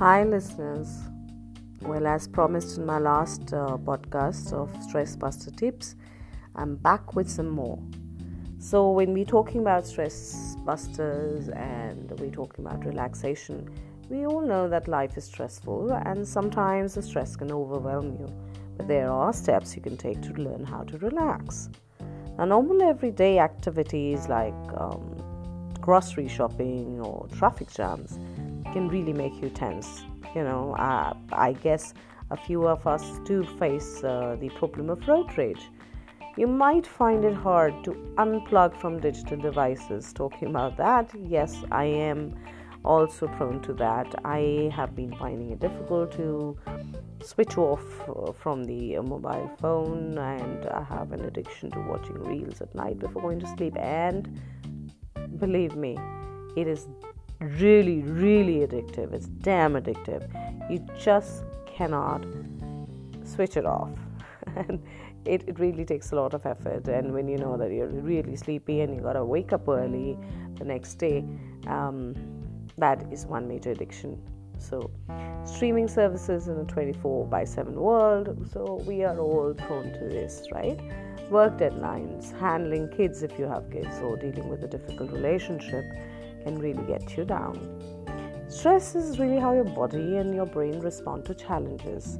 Hi, 0.00 0.24
listeners. 0.24 0.96
Well, 1.82 2.06
as 2.06 2.26
promised 2.26 2.78
in 2.78 2.86
my 2.86 2.98
last 2.98 3.52
uh, 3.52 3.76
podcast 3.76 4.50
of 4.54 4.74
Stress 4.82 5.14
Buster 5.14 5.50
Tips, 5.50 5.94
I'm 6.56 6.76
back 6.76 7.14
with 7.14 7.28
some 7.28 7.50
more. 7.50 7.78
So, 8.58 8.92
when 8.92 9.12
we're 9.12 9.26
talking 9.26 9.60
about 9.60 9.86
stress 9.86 10.56
busters 10.64 11.50
and 11.50 12.18
we're 12.18 12.30
talking 12.30 12.64
about 12.64 12.86
relaxation, 12.86 13.68
We 14.08 14.24
all 14.24 14.40
know 14.40 14.70
that 14.70 14.88
life 14.88 15.18
is 15.18 15.24
stressful 15.24 15.92
and 15.92 16.26
sometimes 16.26 16.94
the 16.94 17.02
stress 17.02 17.36
can 17.36 17.52
overwhelm 17.52 18.16
you, 18.18 18.28
but 18.78 18.88
there 18.88 19.10
are 19.10 19.34
steps 19.34 19.76
you 19.76 19.82
can 19.82 19.98
take 19.98 20.22
to 20.22 20.32
learn 20.32 20.64
how 20.64 20.84
to 20.84 20.96
relax. 20.96 21.68
Now, 22.38 22.46
normal 22.46 22.82
everyday 22.82 23.38
activities 23.38 24.28
like 24.28 24.54
um, 24.78 25.04
grocery 25.78 26.26
shopping 26.26 27.00
or 27.00 27.28
traffic 27.36 27.70
jams 27.70 28.18
can 28.72 28.88
really 28.88 29.12
make 29.12 29.40
you 29.42 29.50
tense. 29.50 30.02
You 30.34 30.44
know, 30.44 30.74
uh, 30.74 31.14
I 31.32 31.52
guess 31.52 31.94
a 32.30 32.36
few 32.36 32.66
of 32.66 32.86
us 32.86 33.04
do 33.24 33.44
face 33.58 34.04
uh, 34.04 34.36
the 34.40 34.48
problem 34.50 34.90
of 34.90 35.06
road 35.08 35.36
rage. 35.36 35.68
You 36.36 36.46
might 36.46 36.86
find 36.86 37.24
it 37.24 37.34
hard 37.34 37.82
to 37.84 37.90
unplug 38.16 38.76
from 38.76 39.00
digital 39.00 39.36
devices. 39.36 40.12
Talking 40.12 40.48
about 40.48 40.76
that, 40.76 41.10
yes, 41.14 41.56
I 41.72 41.84
am 41.84 42.36
also 42.84 43.26
prone 43.26 43.60
to 43.62 43.72
that. 43.74 44.14
I 44.24 44.70
have 44.74 44.94
been 44.94 45.14
finding 45.16 45.50
it 45.50 45.58
difficult 45.58 46.12
to 46.12 46.56
switch 47.22 47.58
off 47.58 47.82
uh, 48.08 48.32
from 48.32 48.64
the 48.64 48.98
mobile 49.00 49.50
phone, 49.60 50.16
and 50.18 50.66
I 50.66 50.82
have 50.84 51.12
an 51.12 51.24
addiction 51.24 51.70
to 51.72 51.80
watching 51.80 52.14
reels 52.22 52.60
at 52.60 52.74
night 52.74 52.98
before 52.98 53.22
going 53.22 53.40
to 53.40 53.48
sleep. 53.48 53.76
And 53.76 54.40
believe 55.38 55.76
me, 55.76 55.98
it 56.56 56.66
is 56.66 56.86
really, 57.40 58.02
really 58.02 58.66
addictive. 58.66 59.12
It's 59.12 59.26
damn 59.26 59.74
addictive. 59.74 60.28
You 60.70 60.84
just 60.98 61.44
cannot 61.66 62.24
switch 63.24 63.56
it 63.56 63.66
off. 63.66 63.90
and 64.56 64.82
it, 65.24 65.44
it 65.46 65.58
really 65.58 65.84
takes 65.84 66.12
a 66.12 66.16
lot 66.16 66.34
of 66.34 66.46
effort. 66.46 66.88
And 66.88 67.12
when 67.12 67.28
you 67.28 67.38
know 67.38 67.56
that 67.56 67.72
you're 67.72 67.88
really 67.88 68.36
sleepy 68.36 68.80
and 68.80 68.94
you 68.94 69.00
gotta 69.00 69.24
wake 69.24 69.52
up 69.52 69.68
early 69.68 70.18
the 70.58 70.64
next 70.64 70.94
day, 70.94 71.24
um, 71.66 72.14
that 72.78 73.04
is 73.12 73.26
one 73.26 73.48
major 73.48 73.70
addiction. 73.70 74.20
So, 74.58 74.90
streaming 75.44 75.88
services 75.88 76.48
in 76.48 76.58
a 76.58 76.64
24 76.64 77.26
by 77.26 77.44
7 77.44 77.74
world, 77.74 78.50
so 78.52 78.82
we 78.86 79.04
are 79.04 79.18
all 79.18 79.54
prone 79.54 79.90
to 79.94 80.00
this, 80.00 80.46
right? 80.52 80.78
Work 81.30 81.58
deadlines, 81.58 82.38
handling 82.38 82.90
kids 82.90 83.22
if 83.22 83.38
you 83.38 83.46
have 83.46 83.70
kids, 83.70 84.00
or 84.00 84.16
dealing 84.18 84.50
with 84.50 84.62
a 84.62 84.68
difficult 84.68 85.12
relationship 85.12 85.84
can 86.42 86.58
really 86.58 86.84
get 86.86 87.16
you 87.16 87.24
down. 87.24 87.58
Stress 88.48 88.94
is 88.94 89.18
really 89.18 89.38
how 89.38 89.52
your 89.52 89.64
body 89.64 90.16
and 90.16 90.34
your 90.34 90.46
brain 90.46 90.80
respond 90.80 91.24
to 91.26 91.34
challenges 91.34 92.18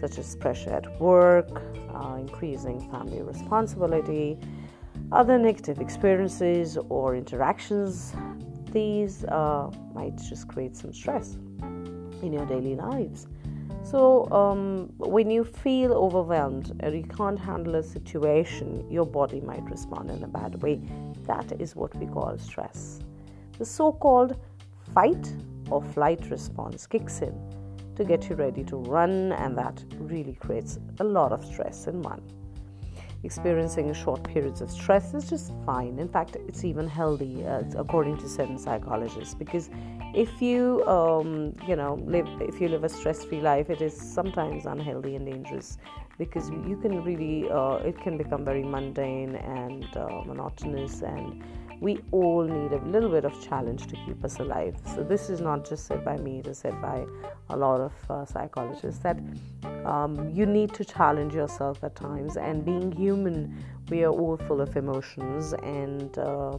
such 0.00 0.18
as 0.18 0.34
pressure 0.36 0.70
at 0.70 1.00
work, 1.00 1.62
uh, 1.94 2.16
increasing 2.18 2.80
family 2.90 3.22
responsibility, 3.22 4.38
other 5.12 5.38
negative 5.38 5.78
experiences 5.80 6.78
or 6.88 7.14
interactions. 7.14 8.14
These 8.72 9.24
uh, 9.24 9.70
might 9.94 10.16
just 10.16 10.48
create 10.48 10.76
some 10.76 10.92
stress 10.92 11.36
in 12.22 12.32
your 12.32 12.46
daily 12.46 12.76
lives. 12.76 13.26
So, 13.82 14.30
um, 14.30 14.92
when 14.98 15.30
you 15.30 15.44
feel 15.44 15.92
overwhelmed 15.92 16.78
or 16.82 16.90
you 16.90 17.04
can't 17.04 17.38
handle 17.38 17.76
a 17.76 17.82
situation, 17.82 18.88
your 18.90 19.06
body 19.06 19.40
might 19.40 19.64
respond 19.70 20.10
in 20.10 20.22
a 20.22 20.28
bad 20.28 20.62
way. 20.62 20.80
That 21.26 21.60
is 21.60 21.74
what 21.74 21.94
we 21.96 22.06
call 22.06 22.36
stress. 22.38 23.00
The 23.60 23.66
so 23.66 23.92
called 23.92 24.38
fight 24.94 25.36
or 25.68 25.82
flight 25.82 26.30
response 26.30 26.86
kicks 26.86 27.20
in 27.20 27.34
to 27.94 28.04
get 28.04 28.30
you 28.30 28.34
ready 28.34 28.64
to 28.64 28.76
run, 28.76 29.32
and 29.32 29.54
that 29.58 29.84
really 29.98 30.32
creates 30.32 30.78
a 31.00 31.04
lot 31.04 31.30
of 31.30 31.44
stress 31.44 31.86
in 31.86 32.00
one. 32.00 32.22
Experiencing 33.22 33.92
short 33.92 34.24
periods 34.24 34.62
of 34.62 34.70
stress 34.70 35.12
is 35.12 35.28
just 35.28 35.52
fine. 35.66 35.98
In 35.98 36.08
fact, 36.08 36.38
it's 36.48 36.64
even 36.64 36.88
healthy, 36.88 37.44
uh, 37.46 37.64
according 37.76 38.16
to 38.20 38.30
certain 38.30 38.56
psychologists, 38.56 39.34
because 39.34 39.68
if 40.14 40.40
you, 40.40 40.82
um, 40.86 41.54
you 41.68 41.76
know, 41.76 41.96
live 42.06 42.26
if 42.40 42.62
you 42.62 42.68
live 42.68 42.84
a 42.84 42.88
stress-free 42.88 43.42
life, 43.42 43.68
it 43.68 43.82
is 43.82 43.94
sometimes 43.94 44.64
unhealthy 44.64 45.16
and 45.16 45.26
dangerous 45.26 45.76
because 46.16 46.48
you 46.48 46.78
can 46.80 47.04
really, 47.04 47.50
uh, 47.50 47.74
it 47.90 48.00
can 48.00 48.16
become 48.16 48.42
very 48.42 48.62
mundane 48.62 49.36
and 49.36 49.84
uh, 49.98 50.22
monotonous 50.24 51.02
and 51.02 51.44
we 51.80 51.98
all 52.12 52.44
need 52.44 52.72
a 52.72 52.84
little 52.84 53.10
bit 53.10 53.24
of 53.24 53.40
challenge 53.42 53.86
to 53.86 53.96
keep 54.04 54.22
us 54.22 54.38
alive. 54.38 54.76
So, 54.94 55.02
this 55.02 55.30
is 55.30 55.40
not 55.40 55.68
just 55.68 55.86
said 55.86 56.04
by 56.04 56.18
me, 56.18 56.40
it 56.40 56.46
is 56.46 56.58
said 56.58 56.80
by 56.80 57.06
a 57.48 57.56
lot 57.56 57.80
of 57.80 57.92
uh, 58.10 58.24
psychologists 58.26 59.00
that 59.00 59.18
um, 59.84 60.30
you 60.34 60.46
need 60.46 60.74
to 60.74 60.84
challenge 60.84 61.34
yourself 61.34 61.82
at 61.82 61.96
times. 61.96 62.36
And 62.36 62.64
being 62.64 62.92
human, 62.92 63.64
we 63.88 64.04
are 64.04 64.12
all 64.12 64.36
full 64.36 64.60
of 64.60 64.76
emotions 64.76 65.54
and 65.54 66.16
uh, 66.18 66.58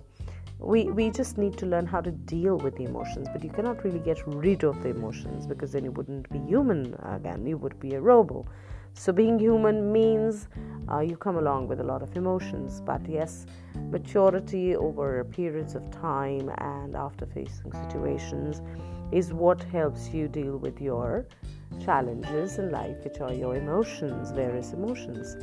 we, 0.62 0.86
we 0.86 1.10
just 1.10 1.38
need 1.38 1.58
to 1.58 1.66
learn 1.66 1.88
how 1.88 2.02
to 2.02 2.12
deal 2.12 2.58
with 2.58 2.76
the 2.78 2.84
emotions, 2.84 3.28
but 3.32 3.44
you 3.44 3.50
cannot 3.50 3.84
really 3.84 4.00
get 4.00 4.22
rid 4.28 4.64
of 4.64 4.82
the 4.84 4.90
emotions 4.90 5.48
because 5.48 5.72
then 5.72 5.84
you 5.84 5.92
wouldn't 5.92 6.30
be 6.30 6.40
human 6.40 6.96
again, 7.04 7.46
you 7.48 7.58
would 7.58 7.80
be 7.80 7.96
a 7.96 8.02
robot. 8.02 8.46
So, 8.94 9.12
being 9.12 9.40
human 9.40 9.92
means 9.92 10.48
uh, 10.92 11.00
you 11.00 11.18
come 11.18 11.38
along 11.38 11.68
with 11.68 11.80
a 11.80 11.84
lot 11.84 12.02
of 12.04 12.16
emotions, 12.16 12.82
but 12.82 13.02
yes, 13.08 13.46
maturity 13.90 14.76
over 14.76 15.24
periods 15.24 15.76
of 15.76 15.90
time 15.92 16.52
and 16.58 16.96
after 16.96 17.26
facing 17.26 17.72
situations 17.72 18.62
is 19.12 19.34
what 19.34 19.62
helps 19.64 20.10
you 20.10 20.28
deal 20.28 20.58
with 20.58 20.82
your 20.82 21.26
challenges 21.84 22.60
in 22.60 22.72
life, 22.72 23.04
which 23.04 23.20
are 23.20 23.34
your 23.34 23.56
emotions, 23.56 24.32
various 24.32 24.74
emotions. 24.74 25.38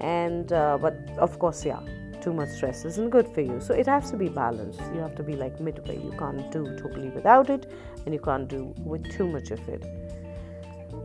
And, 0.00 0.52
uh, 0.52 0.78
but 0.80 0.96
of 1.18 1.38
course, 1.38 1.64
yeah, 1.64 1.80
too 2.20 2.32
much 2.32 2.50
stress 2.50 2.84
isn't 2.84 3.10
good 3.10 3.28
for 3.28 3.40
you. 3.40 3.60
So 3.60 3.74
it 3.74 3.86
has 3.86 4.10
to 4.10 4.16
be 4.16 4.28
balanced. 4.28 4.80
You 4.94 5.00
have 5.00 5.14
to 5.16 5.22
be 5.22 5.34
like 5.34 5.60
midway. 5.60 5.96
You 5.96 6.12
can't 6.18 6.50
do 6.50 6.76
totally 6.76 7.10
without 7.10 7.50
it, 7.50 7.70
and 8.04 8.14
you 8.14 8.20
can't 8.20 8.48
do 8.48 8.74
with 8.78 9.10
too 9.10 9.26
much 9.26 9.50
of 9.50 9.68
it. 9.68 9.84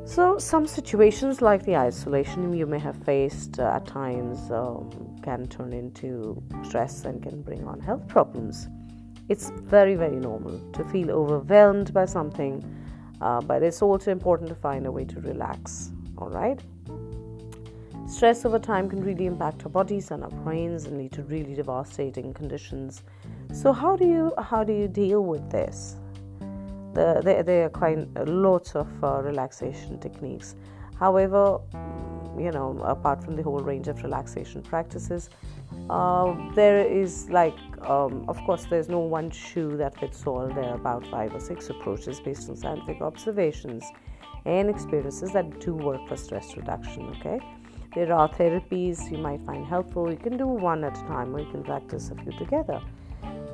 So, 0.06 0.38
some 0.38 0.68
situations 0.68 1.42
like 1.42 1.64
the 1.64 1.78
isolation 1.78 2.52
you 2.54 2.66
may 2.66 2.80
have 2.80 2.98
faced 3.06 3.60
uh, 3.60 3.76
at 3.76 3.88
times 3.88 4.52
um, 4.52 4.90
can 5.24 5.48
turn 5.48 5.72
into 5.72 6.44
stress 6.64 7.06
and 7.06 7.24
can 7.24 7.42
bring 7.42 7.66
on 7.66 7.80
health 7.80 8.06
problems. 8.10 8.68
It's 9.30 9.50
very, 9.52 9.96
very 9.96 10.18
normal 10.18 10.60
to 10.74 10.84
feel 10.84 11.10
overwhelmed 11.10 11.94
by 11.94 12.04
something, 12.04 12.62
uh, 13.22 13.40
but 13.42 13.64
it's 13.64 13.82
also 13.82 14.12
important 14.12 14.50
to 14.50 14.56
find 14.56 14.86
a 14.86 14.92
way 14.92 15.06
to 15.06 15.22
relax. 15.22 15.94
All 16.18 16.30
right? 16.30 16.60
Stress 18.06 18.44
over 18.44 18.60
time 18.60 18.90
can 18.90 19.02
really 19.02 19.26
impact 19.26 19.64
our 19.64 19.70
bodies 19.70 20.12
and 20.12 20.24
our 20.24 20.30
brains 20.30 20.86
and 20.86 20.98
lead 20.98 21.14
to 21.14 21.24
really 21.24 21.56
devastating 21.56 22.34
conditions. 22.34 23.04
So, 23.54 23.72
how 23.72 23.96
do 23.96 24.06
you 24.06 24.34
how 24.38 24.66
do 24.66 24.74
you 24.74 24.90
deal 24.90 25.24
with 25.24 25.50
this? 25.50 25.96
The, 26.94 27.44
there, 27.46 27.66
are 27.66 27.70
quite 27.70 28.08
lots 28.28 28.76
of 28.76 28.88
uh, 29.04 29.22
relaxation 29.22 30.00
techniques. 30.00 30.56
However, 31.00 31.60
you 32.38 32.52
know, 32.52 32.80
apart 32.84 33.24
from 33.24 33.36
the 33.36 33.44
whole 33.44 33.60
range 33.60 33.88
of 33.88 34.02
relaxation 34.04 34.62
practices, 34.62 35.30
uh, 35.90 36.34
there 36.56 36.86
is 36.86 37.30
like, 37.30 37.58
um, 37.82 38.26
of 38.28 38.38
course, 38.46 38.66
there's 38.70 38.90
no 38.90 39.00
one 39.00 39.30
shoe 39.30 39.76
that 39.78 40.00
fits 40.00 40.26
all. 40.26 40.48
There 40.48 40.64
are 40.64 40.76
about 40.76 41.06
five 41.08 41.34
or 41.34 41.40
six 41.40 41.70
approaches 41.70 42.20
based 42.20 42.50
on 42.50 42.56
scientific 42.56 43.02
observations 43.02 43.84
and 44.46 44.70
experiences 44.70 45.32
that 45.34 45.60
do 45.60 45.74
work 45.74 46.08
for 46.08 46.18
stress 46.18 46.56
reduction. 46.56 47.16
Okay, 47.20 47.40
there 47.96 48.14
are 48.14 48.30
therapies 48.30 49.12
you 49.12 49.18
might 49.18 49.42
find 49.46 49.66
helpful. 49.66 50.10
You 50.10 50.18
can 50.18 50.38
do 50.38 50.48
one 50.48 50.84
at 50.84 50.98
a 50.98 51.02
time, 51.02 51.36
or 51.36 51.40
you 51.40 51.52
can 51.52 51.64
practice 51.64 52.12
a 52.12 52.16
few 52.16 52.32
together. 52.38 52.82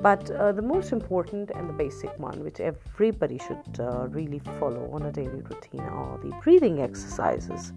But 0.02 0.32
uh, 0.32 0.54
the 0.54 0.62
most 0.62 0.94
important 0.94 1.52
and 1.52 1.70
the 1.70 1.74
basic 1.74 2.18
one, 2.18 2.42
which 2.42 2.62
everybody 2.62 3.38
should 3.38 3.80
uh, 3.82 4.08
really 4.08 4.40
follow 4.58 4.90
on 4.94 5.04
a 5.04 5.12
daily 5.12 5.42
routine, 5.42 5.82
are 5.82 6.18
the 6.20 6.34
breathing 6.42 6.82
exercises. 6.82 7.74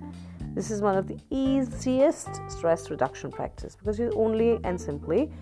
This 0.55 0.71
is 0.71 0.81
one 0.81 0.97
of 0.97 1.09
the 1.09 1.19
easiest 1.31 2.29
stress 2.49 2.91
reduction 2.91 3.33
practice 3.33 3.75
because 3.75 3.99
you 3.99 4.13
only 4.15 4.61
and 4.63 4.81
simply 4.81 5.33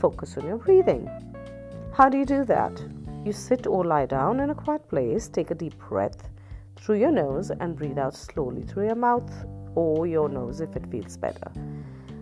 focus 0.00 0.36
on 0.36 0.46
your 0.46 0.58
breathing. 0.58 1.10
How 1.92 2.08
do 2.08 2.16
you 2.16 2.24
do 2.24 2.44
that? 2.44 2.80
You 3.24 3.32
sit 3.32 3.66
or 3.66 3.84
lie 3.84 4.06
down 4.06 4.38
in 4.38 4.50
a 4.50 4.54
quiet 4.54 4.88
place, 4.88 5.26
take 5.26 5.50
a 5.50 5.56
deep 5.56 5.76
breath 5.88 6.28
through 6.76 7.00
your 7.00 7.10
nose, 7.10 7.50
and 7.50 7.74
breathe 7.74 7.98
out 7.98 8.14
slowly 8.14 8.62
through 8.62 8.86
your 8.86 8.94
mouth 8.94 9.28
or 9.74 10.06
your 10.06 10.28
nose 10.28 10.60
if 10.60 10.76
it 10.76 10.86
feels 10.88 11.16
better. 11.16 11.50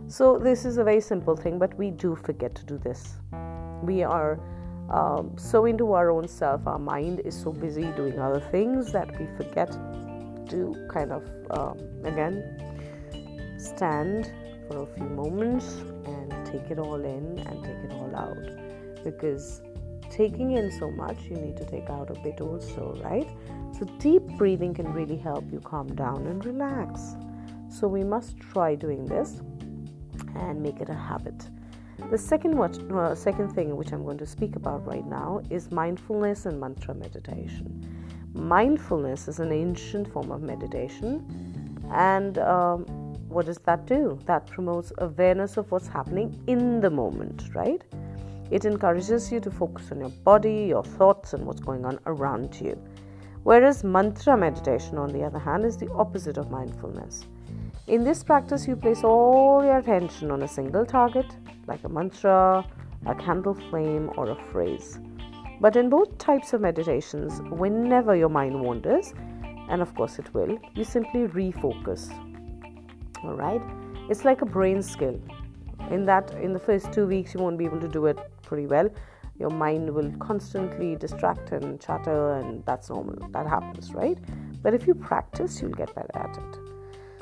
So, 0.09 0.39
this 0.39 0.65
is 0.65 0.79
a 0.79 0.85
very 0.85 1.01
simple 1.03 1.37
thing, 1.37 1.59
but 1.59 1.77
we 1.77 1.91
do 1.91 2.15
forget 2.15 2.55
to 2.55 2.65
do 2.65 2.79
this 2.79 3.17
we 3.83 4.03
are 4.03 4.41
um, 4.91 5.33
so 5.37 5.65
into 5.65 5.93
our 5.93 6.11
own 6.11 6.29
self, 6.29 6.67
our 6.67 6.79
mind 6.79 7.21
is 7.25 7.35
so 7.37 7.53
busy 7.53 7.87
doing 7.97 8.19
other 8.21 8.41
things 8.41 8.93
that 8.93 9.19
we 9.19 9.27
forget 9.37 9.73
to 10.51 10.89
kind 10.89 11.13
of, 11.13 11.25
um, 11.51 11.79
again, 12.05 13.57
stand 13.59 14.33
for 14.69 14.83
a 14.83 14.87
few 14.87 15.07
moments 15.07 15.79
and 16.05 16.47
take 16.47 16.71
it 16.71 16.79
all 16.79 17.03
in 17.05 17.39
and 17.39 17.65
take 17.65 17.91
it 17.91 17.93
all 17.93 18.15
out. 18.15 19.03
Because 19.03 19.61
taking 20.09 20.53
in 20.53 20.71
so 20.71 20.91
much, 20.91 21.19
you 21.25 21.37
need 21.37 21.57
to 21.57 21.65
take 21.65 21.91
out 21.91 22.11
a 22.11 22.21
bit 22.21 22.41
also, 22.41 22.97
right? 23.03 23.29
So, 23.79 23.87
deep 23.99 24.23
breathing 24.39 24.73
can 24.73 24.93
really 24.93 25.17
help 25.17 25.53
you 25.53 25.61
calm 25.61 25.89
down 25.97 26.27
and 26.27 26.45
relax. 26.45 27.17
So, 27.69 27.89
we 27.89 28.05
must 28.05 28.39
try 28.39 28.77
doing 28.77 29.05
this 29.05 29.41
and 30.37 30.63
make 30.63 30.81
it 30.81 30.89
a 30.89 30.95
habit. 30.95 31.49
The 32.11 32.19
second, 32.19 32.57
what, 32.57 32.79
uh, 32.93 33.15
second 33.15 33.55
thing 33.55 33.77
which 33.77 33.93
I'm 33.93 34.05
going 34.05 34.19
to 34.19 34.27
speak 34.27 34.57
about 34.57 34.87
right 34.87 35.07
now 35.07 35.43
is 35.51 35.71
mindfulness 35.71 36.47
and 36.47 36.61
mantra 36.61 36.95
meditation. 36.95 37.85
mindfulness 38.37 39.29
is 39.29 39.41
an 39.41 39.51
ancient 39.51 40.13
form 40.13 40.31
of 40.31 40.43
meditation. 40.43 41.25
And 41.91 42.39
um, 42.39 42.85
what 43.29 43.47
does 43.47 43.59
that 43.59 43.87
do? 43.87 44.19
That 44.27 44.47
promotes 44.47 44.93
awareness 44.99 45.57
of 45.57 45.71
what's 45.71 45.89
happening 45.89 46.39
in 46.47 46.81
the 46.81 46.91
moment, 46.91 47.55
right? 47.55 47.83
It 48.51 48.65
encourages 48.65 49.33
you 49.33 49.41
to 49.41 49.51
focus 49.51 49.91
on 49.91 50.01
your 50.01 50.11
body, 50.11 50.67
your 50.69 50.85
thoughts, 50.85 51.33
and 51.33 51.45
what's 51.45 51.61
going 51.61 51.85
on 51.85 51.99
around 52.07 52.61
you. 52.61 52.79
Whereas 53.43 53.85
mantra 53.85 54.37
meditation, 54.37 54.99
on 54.99 55.13
the 55.13 55.23
other 55.23 55.39
hand, 55.39 55.65
is 55.65 55.77
the 55.77 55.91
opposite 55.93 56.37
of 56.37 56.51
mindfulness. 56.51 57.27
In 57.87 58.05
this 58.05 58.23
practice, 58.23 58.67
you 58.67 58.77
place 58.77 59.05
all 59.05 59.65
your 59.65 59.79
attention 59.79 60.31
on 60.31 60.43
a 60.43 60.49
single 60.49 60.85
target, 60.85 61.27
like 61.67 61.85
a 61.85 61.89
mantra, 61.89 62.65
a 63.07 63.15
candle 63.15 63.55
flame, 63.55 64.11
or 64.17 64.31
a 64.31 64.37
phrase. 64.51 64.99
But 65.61 65.77
in 65.77 65.89
both 65.89 66.19
types 66.19 66.53
of 66.53 66.61
meditations, 66.61 67.41
whenever 67.51 68.15
your 68.15 68.29
mind 68.29 68.61
wanders, 68.61 69.15
and 69.69 69.81
of 69.81 69.95
course 69.95 70.19
it 70.19 70.33
will, 70.35 70.59
you 70.75 70.85
simply 70.85 71.27
refocus. 71.29 72.11
All 73.25 73.35
right? 73.35 73.63
It's 74.11 74.25
like 74.25 74.43
a 74.43 74.47
brain 74.47 74.83
skill. 74.83 75.21
In 75.91 76.05
that, 76.07 76.33
in 76.43 76.53
the 76.53 76.59
first 76.59 76.93
two 76.93 77.07
weeks, 77.07 77.35
you 77.35 77.41
won't 77.41 77.59
be 77.59 77.65
able 77.65 77.81
to 77.81 77.89
do 77.89 78.07
it 78.07 78.19
pretty 78.43 78.67
well. 78.67 78.89
Your 79.39 79.51
mind 79.51 79.93
will 79.93 80.13
constantly 80.19 80.97
distract 80.97 81.53
and 81.53 81.81
chatter, 81.81 82.33
and 82.35 82.65
that's 82.65 82.91
normal. 82.91 83.29
That 83.33 83.47
happens, 83.47 83.93
right? 83.93 84.19
But 84.63 84.75
if 84.75 84.87
you 84.87 84.95
practice, 84.95 85.61
you'll 85.61 85.73
get 85.73 85.95
better 85.95 86.11
at 86.15 86.37
it. 86.37 86.66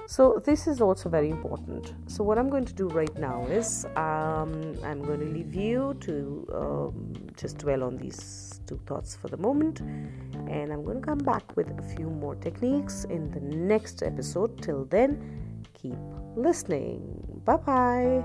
So, 0.07 0.41
this 0.45 0.67
is 0.67 0.81
also 0.81 1.09
very 1.09 1.31
important. 1.31 1.95
So, 2.07 2.23
what 2.23 2.39
I'm 2.39 2.51
going 2.51 2.67
to 2.67 2.75
do 2.75 2.89
right 2.89 3.17
now 3.19 3.47
is 3.47 3.87
um, 3.97 4.77
I'm 4.85 5.03
going 5.03 5.21
to 5.21 5.27
leave 5.27 5.55
you 5.55 5.97
to 6.01 6.49
um, 6.55 7.15
just 7.37 7.59
dwell 7.59 7.83
on 7.83 7.97
these 7.97 8.61
two 8.67 8.79
thoughts 8.87 9.17
for 9.17 9.29
the 9.29 9.39
moment, 9.39 9.81
and 9.81 10.73
I'm 10.73 10.85
going 10.85 11.01
to 11.01 11.07
come 11.07 11.19
back 11.19 11.57
with 11.57 11.69
a 11.79 11.83
few 11.97 12.11
more 12.11 12.35
techniques 12.35 13.05
in 13.05 13.31
the 13.31 13.41
next 13.41 14.03
episode. 14.03 14.63
Till 14.63 14.85
then, 14.85 15.65
keep 15.73 15.97
listening. 16.37 17.41
Bye 17.45 17.57
bye, 17.57 18.23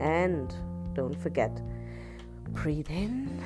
and 0.00 0.54
don't 0.94 1.14
forget 1.14 1.60
breathe 2.52 2.90
in, 2.90 3.42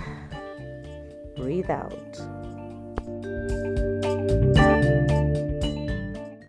breathe 1.36 1.70
out. 1.70 3.81